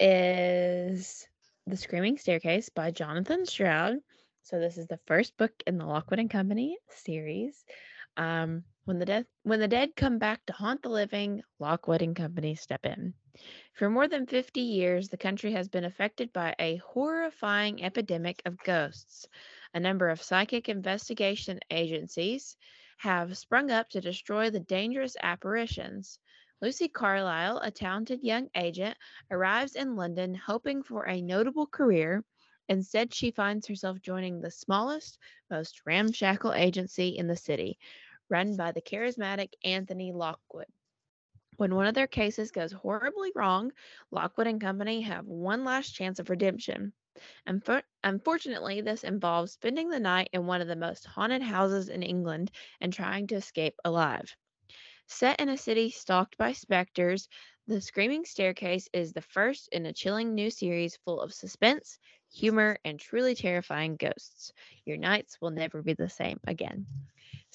[0.00, 1.26] is
[1.66, 3.98] The Screaming Staircase by Jonathan Stroud.
[4.42, 7.62] So, this is the first book in the Lockwood and Company series.
[8.16, 12.54] Um, when the when the dead come back to haunt the living, Lockwood and Company
[12.54, 13.12] step in.
[13.74, 18.56] For more than 50 years, the country has been affected by a horrifying epidemic of
[18.64, 19.28] ghosts.
[19.74, 22.56] A number of psychic investigation agencies
[22.96, 26.18] have sprung up to destroy the dangerous apparitions.
[26.62, 28.96] Lucy Carlyle, a talented young agent,
[29.30, 32.24] arrives in London hoping for a notable career
[32.70, 35.18] Instead, she finds herself joining the smallest,
[35.50, 37.78] most ramshackle agency in the city,
[38.28, 40.66] run by the charismatic Anthony Lockwood.
[41.56, 43.72] When one of their cases goes horribly wrong,
[44.10, 46.92] Lockwood and Company have one last chance of redemption.
[48.04, 52.52] Unfortunately, this involves spending the night in one of the most haunted houses in England
[52.80, 54.36] and trying to escape alive.
[55.08, 57.28] Set in a city stalked by specters,
[57.66, 61.98] The Screaming Staircase is the first in a chilling new series full of suspense,
[62.30, 64.52] humor, and truly terrifying ghosts.
[64.84, 66.86] Your nights will never be the same again.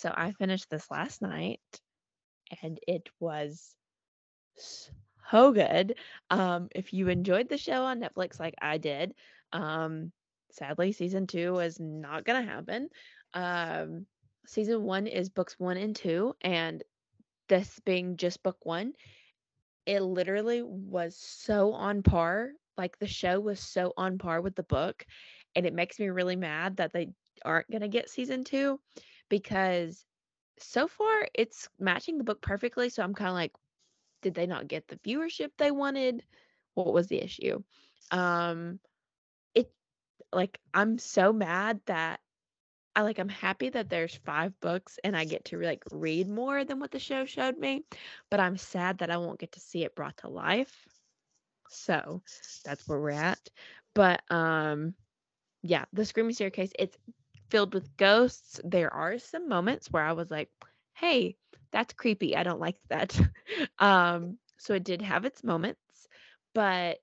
[0.04, 1.62] So I finished this last night
[2.62, 3.74] and it was
[5.32, 5.96] so good.
[6.30, 9.14] Um, if you enjoyed the show on Netflix like I did,
[9.54, 10.12] um,
[10.52, 12.90] sadly, season two is not going to happen.
[13.34, 14.06] Um,
[14.46, 16.84] season one is books one and two, and
[17.48, 18.92] this being just book one,
[19.86, 22.50] it literally was so on par.
[22.78, 25.06] Like the show was so on par with the book,
[25.56, 27.08] and it makes me really mad that they
[27.46, 28.82] aren't going to get season two
[29.34, 30.06] because
[30.60, 32.90] so far it's matching the book perfectly.
[32.90, 33.52] So I'm kind of like,
[34.22, 36.24] did they not get the viewership they wanted?
[36.76, 37.64] What was the issue?
[38.12, 38.80] Um,
[39.56, 39.72] it
[40.32, 42.20] like I'm so mad that
[42.96, 46.64] I like I'm happy that there's five books and I get to like read more
[46.64, 47.86] than what the show showed me,
[48.30, 50.88] but I'm sad that I won't get to see it brought to life.
[51.70, 52.22] So
[52.64, 53.50] that's where we're at.
[53.96, 54.94] But um
[55.64, 56.96] yeah, the screaming staircase, it's
[57.54, 58.62] filled with ghosts.
[58.66, 60.52] There are some moments where I was like,
[60.96, 61.38] hey,
[61.72, 62.38] that's creepy.
[62.38, 63.20] I don't like that.
[63.80, 65.80] um, so it did have its moments.
[66.56, 67.00] but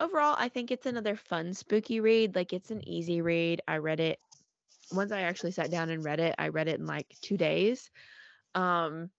[0.00, 2.36] overall, I think it's another fun spooky read.
[2.36, 3.62] Like it's an easy read.
[3.68, 4.20] I read it
[4.92, 6.36] once I actually sat down and read it.
[6.38, 7.90] I read it in like 2 days.
[8.54, 9.10] Um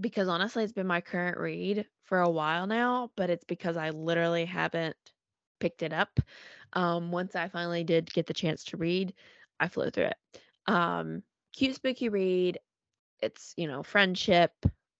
[0.00, 3.90] because honestly, it's been my current read for a while now, but it's because I
[3.90, 4.96] literally haven't
[5.60, 6.20] picked it up.
[6.72, 9.14] Um once I finally did get the chance to read,
[9.58, 10.16] I flew through it.
[10.66, 11.22] Um
[11.54, 12.58] cute spooky read.
[13.20, 14.52] It's, you know, friendship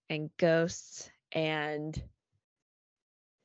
[0.09, 2.01] and ghosts and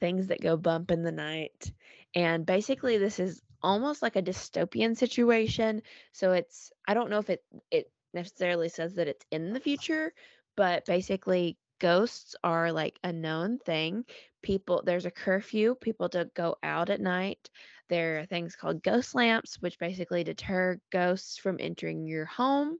[0.00, 1.72] things that go bump in the night.
[2.14, 5.82] And basically this is almost like a dystopian situation.
[6.12, 10.12] So it's I don't know if it it necessarily says that it's in the future,
[10.56, 14.04] but basically ghosts are like a known thing.
[14.42, 17.50] People there's a curfew, people don't go out at night.
[17.88, 22.78] There are things called ghost lamps, which basically deter ghosts from entering your home.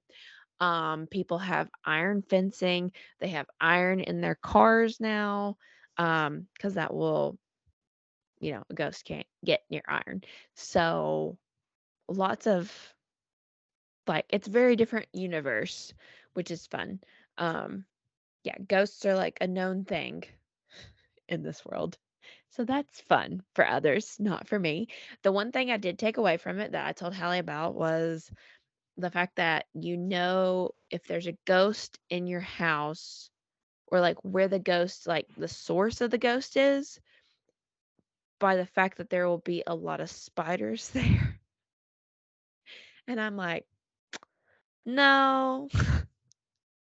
[0.60, 2.92] Um, people have iron fencing.
[3.20, 5.56] They have iron in their cars now
[5.98, 7.38] um because that will
[8.40, 10.22] you know a ghost can't get near iron
[10.54, 11.38] so
[12.08, 12.70] lots of
[14.06, 15.94] like it's very different universe
[16.34, 17.00] which is fun
[17.38, 17.84] um
[18.44, 20.22] yeah ghosts are like a known thing
[21.28, 21.98] in this world
[22.56, 24.88] so that's fun for others not for me
[25.22, 28.30] the one thing i did take away from it that i told hallie about was
[28.98, 33.30] the fact that you know if there's a ghost in your house
[33.88, 37.00] or like where the ghost like the source of the ghost is
[38.40, 41.38] by the fact that there will be a lot of spiders there.
[43.08, 43.66] And I'm like,
[44.86, 45.68] no.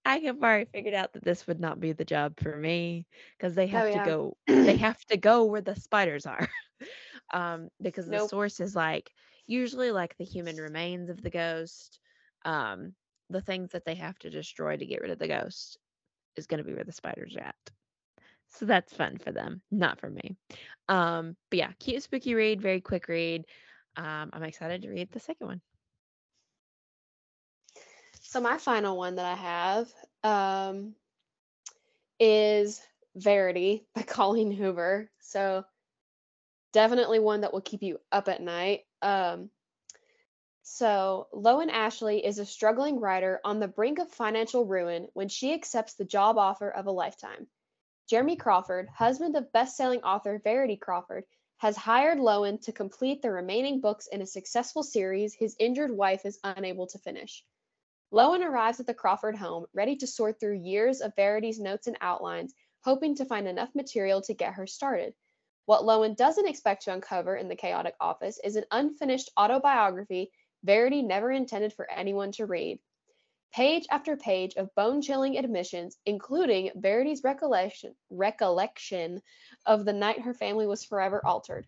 [0.05, 3.55] I have already figured out that this would not be the job for me because
[3.55, 6.49] they Oh have to go they have to go where the spiders are.
[7.33, 9.13] um because the source is like
[9.47, 12.01] usually like the human remains of the ghost.
[12.45, 12.95] Um
[13.31, 15.79] the things that they have to destroy to get rid of the ghost
[16.37, 17.71] is going to be where the spiders are at.
[18.49, 20.37] So that's fun for them, not for me.
[20.89, 23.45] Um, but yeah, cute spooky read, very quick read.
[23.97, 25.61] Um, I'm excited to read the second one.
[28.33, 29.93] So my final one that I have
[30.25, 30.95] um,
[32.19, 32.81] is
[33.15, 35.11] Verity by Colleen Hoover.
[35.21, 35.65] So
[36.73, 38.87] definitely one that will keep you up at night.
[39.03, 39.51] Um,
[40.63, 45.53] so Lowen Ashley is a struggling writer on the brink of financial ruin when she
[45.53, 47.49] accepts the job offer of a lifetime.
[48.09, 51.25] Jeremy Crawford, husband of best-selling author Verity Crawford,
[51.59, 56.25] has hired Lowen to complete the remaining books in a successful series his injured wife
[56.25, 57.45] is unable to finish.
[58.13, 61.97] Lowen arrives at the Crawford home, ready to sort through years of Verity's notes and
[62.03, 62.55] outlines,
[62.85, 65.15] hoping to find enough material to get her started.
[65.65, 70.31] What Lowen doesn't expect to uncover in the chaotic office is an unfinished autobiography
[70.63, 72.79] Verity never intended for anyone to read.
[73.55, 79.23] Page after page of bone chilling admissions, including Verity's recollection, recollection
[79.65, 81.67] of the night her family was forever altered.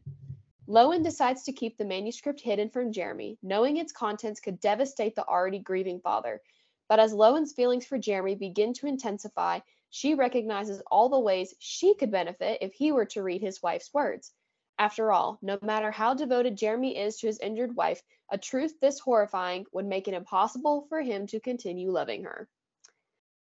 [0.67, 5.27] Lowen decides to keep the manuscript hidden from Jeremy, knowing its contents could devastate the
[5.27, 6.41] already grieving father.
[6.89, 9.61] But as Lowen's feelings for Jeremy begin to intensify,
[9.91, 13.93] she recognizes all the ways she could benefit if he were to read his wife's
[13.93, 14.33] words.
[14.79, 18.99] After all, no matter how devoted Jeremy is to his injured wife, a truth this
[18.99, 22.49] horrifying would make it impossible for him to continue loving her.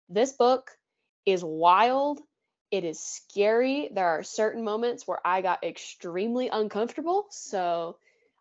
[0.09, 0.71] This book
[1.25, 2.21] is wild.
[2.71, 3.91] It is scary.
[3.93, 7.27] There are certain moments where I got extremely uncomfortable.
[7.31, 7.99] So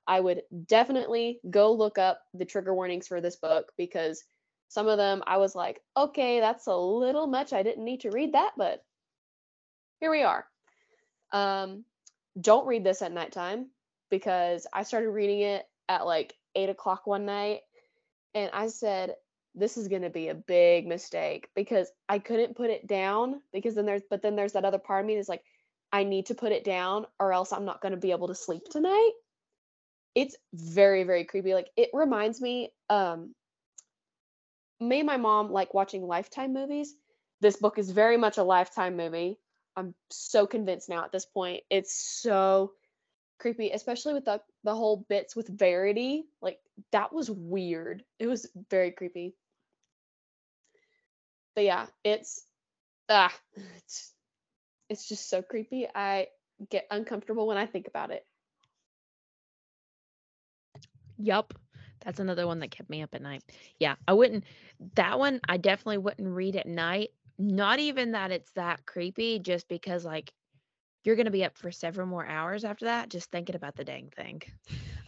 [0.07, 4.23] I would definitely go look up the trigger warnings for this book because
[4.69, 7.53] some of them I was like, okay, that's a little much.
[7.53, 8.83] I didn't need to read that, but
[9.99, 10.45] here we are.
[11.31, 11.85] Um,
[12.39, 13.67] don't read this at nighttime
[14.09, 17.61] because I started reading it at like eight o'clock one night
[18.33, 19.15] and I said,
[19.55, 23.75] this is going to be a big mistake because I couldn't put it down because
[23.75, 25.43] then there's, but then there's that other part of me that's like,
[25.91, 28.35] I need to put it down or else I'm not going to be able to
[28.35, 29.11] sleep tonight.
[30.13, 31.53] It's very, very creepy.
[31.53, 33.33] Like it reminds me, um,
[34.79, 36.93] me and my mom like watching Lifetime movies.
[37.41, 39.37] This book is very much a Lifetime movie.
[39.75, 41.63] I'm so convinced now at this point.
[41.69, 42.71] It's so
[43.39, 46.25] creepy, especially with the the whole bits with Verity.
[46.41, 46.59] Like
[46.91, 48.03] that was weird.
[48.19, 49.35] It was very creepy.
[51.55, 52.45] But yeah, it's
[53.09, 53.33] ah,
[53.77, 54.13] it's
[54.89, 55.87] it's just so creepy.
[55.93, 56.27] I
[56.69, 58.25] get uncomfortable when I think about it.
[61.17, 61.53] Yup.
[62.03, 63.43] That's another one that kept me up at night.
[63.79, 64.43] Yeah, I wouldn't
[64.95, 67.09] that one I definitely wouldn't read at night.
[67.37, 70.31] Not even that it's that creepy, just because like
[71.03, 74.11] you're gonna be up for several more hours after that just thinking about the dang
[74.15, 74.41] thing.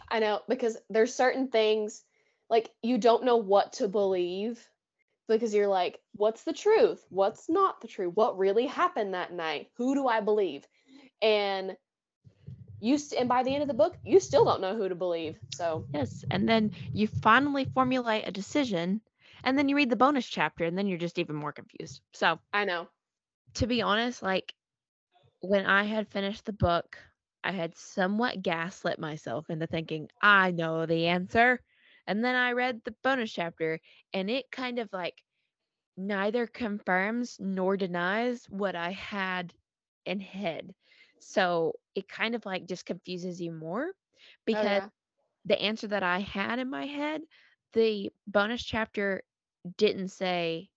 [0.10, 2.04] I know because there's certain things
[2.50, 4.66] like you don't know what to believe
[5.28, 7.06] because you're like, what's the truth?
[7.10, 8.14] What's not the truth?
[8.16, 9.72] What really happened that night?
[9.78, 10.68] Who do I believe?
[11.22, 11.78] and
[12.80, 14.96] you st- and by the end of the book, you still don't know who to
[14.96, 15.40] believe.
[15.50, 16.24] So Yes.
[16.32, 19.02] And then you finally formulate a decision
[19.44, 22.02] and then you read the bonus chapter and then you're just even more confused.
[22.14, 22.90] So, I know.
[23.56, 24.54] to be honest, like
[25.42, 26.98] when I had finished the book,
[27.44, 31.62] I had somewhat gaslit myself into thinking, I know the answer.
[32.08, 33.80] And then I read the bonus chapter
[34.14, 35.24] and it kind of like
[35.98, 39.54] neither confirms nor denies what I had
[40.06, 40.74] in head.
[41.20, 43.92] So it kind of like just confuses you more
[44.46, 45.12] because Oh yeah.
[45.46, 47.22] the answer that I had in my head,
[47.74, 49.24] the bonus chapter
[49.78, 50.70] didn't say,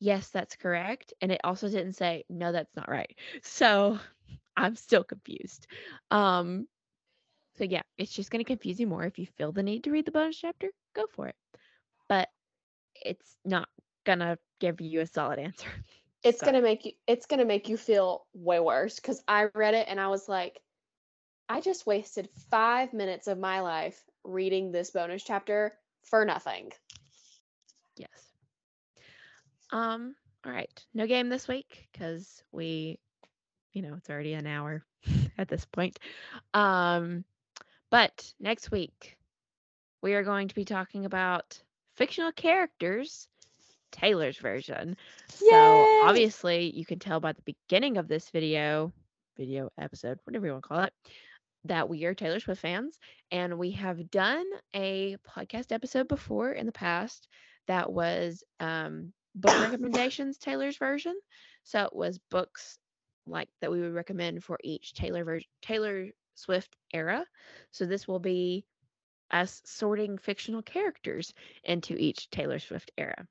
[0.00, 1.12] yes, that's correct.
[1.20, 3.16] And it also didn't say, no, that's not right.
[3.42, 3.98] So
[4.56, 5.66] I'm still confused.
[6.10, 6.66] Um,
[7.58, 9.04] so yeah, it's just going to confuse you more.
[9.04, 11.36] If you feel the need to read the bonus chapter, go for it.
[12.08, 12.28] But
[13.04, 13.68] it's not
[14.04, 15.68] going to give you a solid answer.
[16.24, 16.92] It's So, gonna make you.
[17.06, 20.54] It's gonna make you feel way worse because I read it and I was like,
[21.48, 26.72] I just wasted five minutes of my life reading this bonus chapter for nothing.
[27.96, 28.32] yes.
[29.70, 30.84] Um, all right.
[30.94, 32.98] No game this week because we,
[33.72, 34.84] you know, it's already an hour
[35.38, 35.98] at this point.
[36.54, 37.24] Um,
[37.90, 39.16] but next week
[40.02, 41.60] we are going to be talking about
[41.96, 43.28] fictional characters,
[43.90, 44.96] Taylor's version.
[45.28, 48.92] So obviously you can tell by the beginning of this video,
[49.36, 50.92] video episode, whatever you want to call it,
[51.64, 52.98] that we are Taylor Swift fans.
[53.32, 57.28] And we have done a podcast episode before in the past
[57.66, 61.14] that was um, book recommendations, Taylor's version.
[61.64, 62.78] So it was books
[63.26, 66.06] like that we would recommend for each Taylor version, Taylor
[66.38, 67.24] Swift era.
[67.70, 68.64] So this will be
[69.30, 71.34] us sorting fictional characters
[71.64, 73.26] into each Taylor Swift era.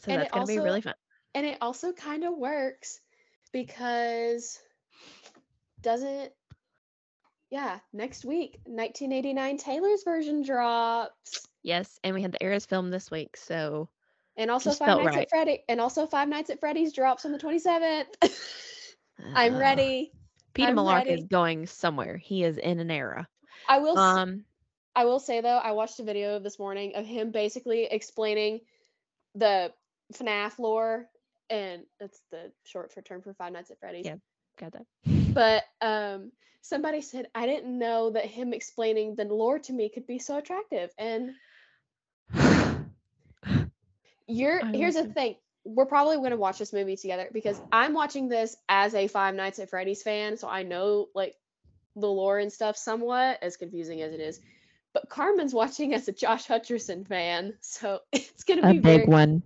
[0.00, 0.94] So And that's going to be really fun.
[1.34, 3.00] And it also kind of works
[3.52, 4.58] because
[5.82, 6.32] doesn't
[7.50, 11.46] yeah, next week 1989 Taylor's version drops.
[11.62, 13.88] Yes, and we had the Eras film this week, so
[14.36, 15.22] And also Just Five Nights right.
[15.22, 18.06] at Freddy and also Five Nights at Freddy's drops on the 27th.
[19.34, 20.12] I'm uh, ready.
[20.56, 22.16] Peter Malark is going somewhere.
[22.16, 23.28] He is in an era.
[23.68, 24.44] I will Um,
[24.94, 28.60] I will say though, I watched a video this morning of him basically explaining
[29.34, 29.72] the
[30.12, 31.06] FNAF lore
[31.50, 34.06] and that's the short for term for Five Nights at Freddy's.
[34.06, 34.16] Yeah.
[34.58, 34.86] got that.
[35.34, 36.32] But um
[36.62, 40.38] somebody said I didn't know that him explaining the lore to me could be so
[40.38, 40.90] attractive.
[40.98, 41.32] And
[44.26, 45.36] you're I here's the thing.
[45.66, 49.34] We're probably going to watch this movie together because I'm watching this as a Five
[49.34, 51.34] Nights at Freddy's fan, so I know like
[51.96, 54.40] the lore and stuff somewhat, as confusing as it is.
[54.92, 58.78] But Karmen's watching as a Josh Hutcherson fan, so it's going to be a be
[58.78, 59.42] big very one.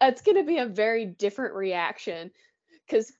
[0.00, 2.30] it's going to be a very different reaction
[2.86, 3.12] because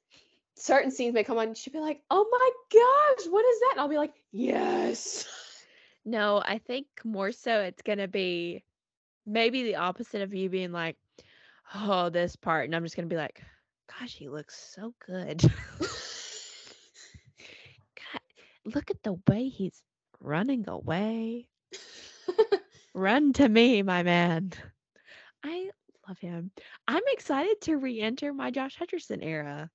[0.56, 3.70] certain scenes may come on and she'll be like, "Oh my gosh, what is that?"
[3.72, 5.26] And I'll be like, "Yes."
[6.04, 8.62] No, I think more so it's gonna be
[9.24, 10.96] maybe the opposite of you being like,
[11.74, 13.42] oh, this part, and I'm just gonna be like,
[13.98, 15.40] gosh, he looks so good.
[17.96, 18.20] God,
[18.74, 19.82] look at the way he's
[20.20, 21.48] running away.
[22.94, 24.52] Run to me, my man.
[25.44, 25.70] I
[26.08, 26.50] love him.
[26.86, 29.70] I'm excited to re-enter my Josh Hutcherson era.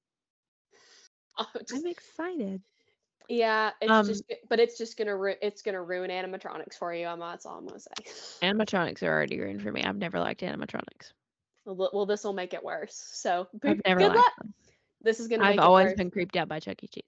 [1.37, 2.61] Oh, just- I'm excited.
[3.29, 7.07] yeah, it's Um, just, but it's just gonna ru- it's gonna ruin animatronics for you.
[7.07, 7.91] I'm that's all I'm gonna say.
[8.41, 9.83] Animatronics are already ruined for me.
[9.83, 11.11] I've never liked animatronics.
[11.73, 13.09] Well, this will make it worse.
[13.13, 14.33] So, I've never good luck.
[14.37, 14.53] them.
[15.01, 15.63] This is gonna make it worse.
[15.63, 16.87] I've always been creeped out by Chuck E.
[16.87, 17.03] Cheese.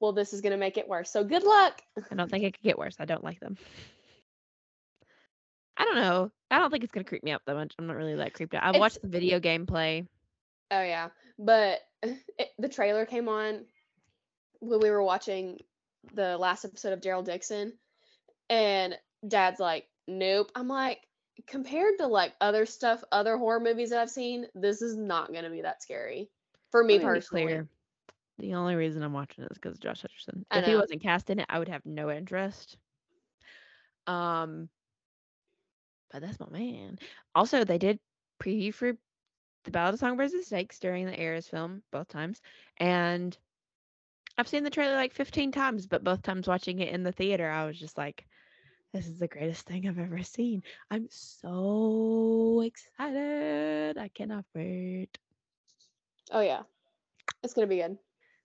[0.00, 1.10] Well, this is gonna make it worse.
[1.10, 1.80] So, good luck.
[2.10, 2.96] I don't think it could get worse.
[2.98, 3.56] I don't like them.
[5.76, 6.30] I don't know.
[6.50, 7.74] I don't think it's gonna creep me out that much.
[7.78, 8.62] I'm not really that creeped out.
[8.68, 10.06] It's- watched the video gameplay.
[10.70, 11.08] Oh yeah,
[11.38, 13.64] but it, the trailer came on
[14.60, 15.58] when we were watching
[16.14, 17.72] the last episode of Daryl Dixon,
[18.50, 21.00] and Dad's like, "Nope." I'm like,
[21.46, 25.50] compared to like other stuff, other horror movies that I've seen, this is not gonna
[25.50, 26.28] be that scary
[26.70, 27.44] for me personally.
[27.44, 27.68] clear,
[28.38, 30.44] The only reason I'm watching it is because Josh Hutcherson.
[30.52, 32.76] If he wasn't cast in it, I would have no interest.
[34.06, 34.68] Um,
[36.10, 36.98] but that's my man.
[37.34, 37.98] Also, they did
[38.40, 38.92] preview for
[39.64, 42.40] the Ballad of Songbirds and Snakes during the Eras film both times,
[42.78, 43.36] and
[44.36, 45.86] I've seen the trailer like 15 times.
[45.86, 48.26] But both times watching it in the theater, I was just like,
[48.92, 53.98] "This is the greatest thing I've ever seen." I'm so excited!
[53.98, 55.18] I cannot wait.
[56.32, 56.62] Oh yeah,
[57.42, 57.98] it's gonna be good.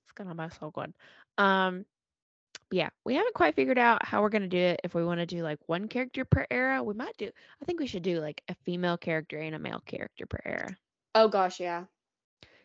[0.03, 0.93] It's gonna be so good.
[1.37, 1.85] Um,
[2.71, 4.81] yeah, we haven't quite figured out how we're gonna do it.
[4.83, 7.31] If we want to do like one character per era, we might do.
[7.61, 10.77] I think we should do like a female character and a male character per era.
[11.15, 11.85] Oh gosh, yeah.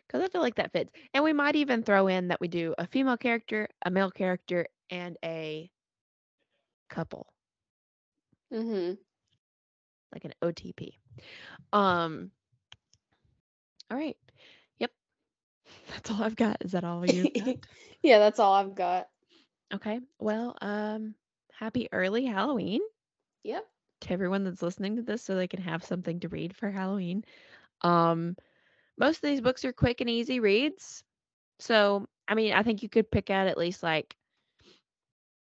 [0.06, 0.90] because I feel like that fits.
[1.14, 4.66] And we might even throw in that we do a female character, a male character,
[4.90, 5.70] and a
[6.88, 7.32] couple,
[8.52, 8.98] Mhm.
[10.12, 10.98] like an OTP.
[11.72, 12.32] Um.
[13.90, 14.16] All right.
[14.78, 14.92] Yep.
[15.90, 16.58] That's all I've got.
[16.62, 17.28] Is that all you
[18.02, 19.08] yeah, that's all I've got.
[19.74, 20.00] Okay.
[20.18, 21.14] Well, um,
[21.52, 22.80] happy early Halloween
[23.44, 23.66] Yep.
[24.02, 27.24] to everyone that's listening to this so they can have something to read for Halloween.
[27.82, 28.36] Um,
[28.98, 31.04] most of these books are quick and easy reads.
[31.60, 34.16] So, I mean, I think you could pick out at least like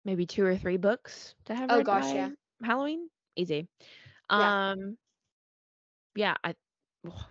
[0.05, 2.33] maybe two or three books to have Oh gosh, by yeah.
[2.65, 3.09] Halloween.
[3.37, 3.69] Easy.
[4.35, 4.53] Yeah.
[4.71, 4.97] Um,
[6.15, 6.55] yeah, I
[7.09, 7.27] oh,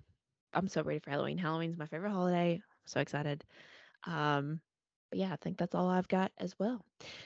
[0.53, 1.37] I'm so ready for Halloween.
[1.37, 2.61] Halloween's my favorite holiday.
[2.85, 3.43] so excited.
[4.05, 4.59] Um,
[5.09, 6.83] but yeah, I think that's all I've got as well.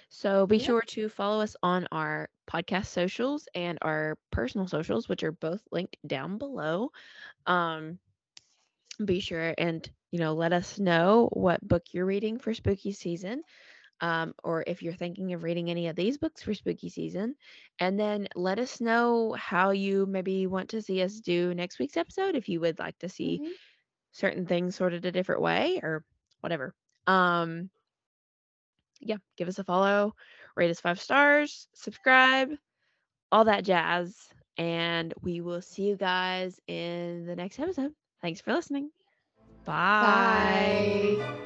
[0.09, 0.59] So be Yep.
[0.59, 5.63] sure to follow us on our podcast socials and our personal socials, which are both
[5.71, 6.89] linked down below.
[7.45, 7.99] Um,
[9.03, 13.41] be sure and you know let us know what book you're reading for spooky season
[14.01, 17.35] um, or if you're thinking of reading any of these books for spooky season
[17.79, 21.97] and then let us know how you maybe want to see us do next week's
[21.97, 23.51] episode if you would like to see Mhm.
[24.11, 26.03] certain things sorted a different way or
[26.41, 26.73] whatever
[27.07, 27.69] um
[28.99, 30.13] yeah give us a follow
[30.55, 32.49] rate us five stars subscribe
[33.31, 37.91] all that jazz and we will see you guys in the next episode
[38.21, 38.89] thanks for listening
[39.65, 41.44] bye Bye.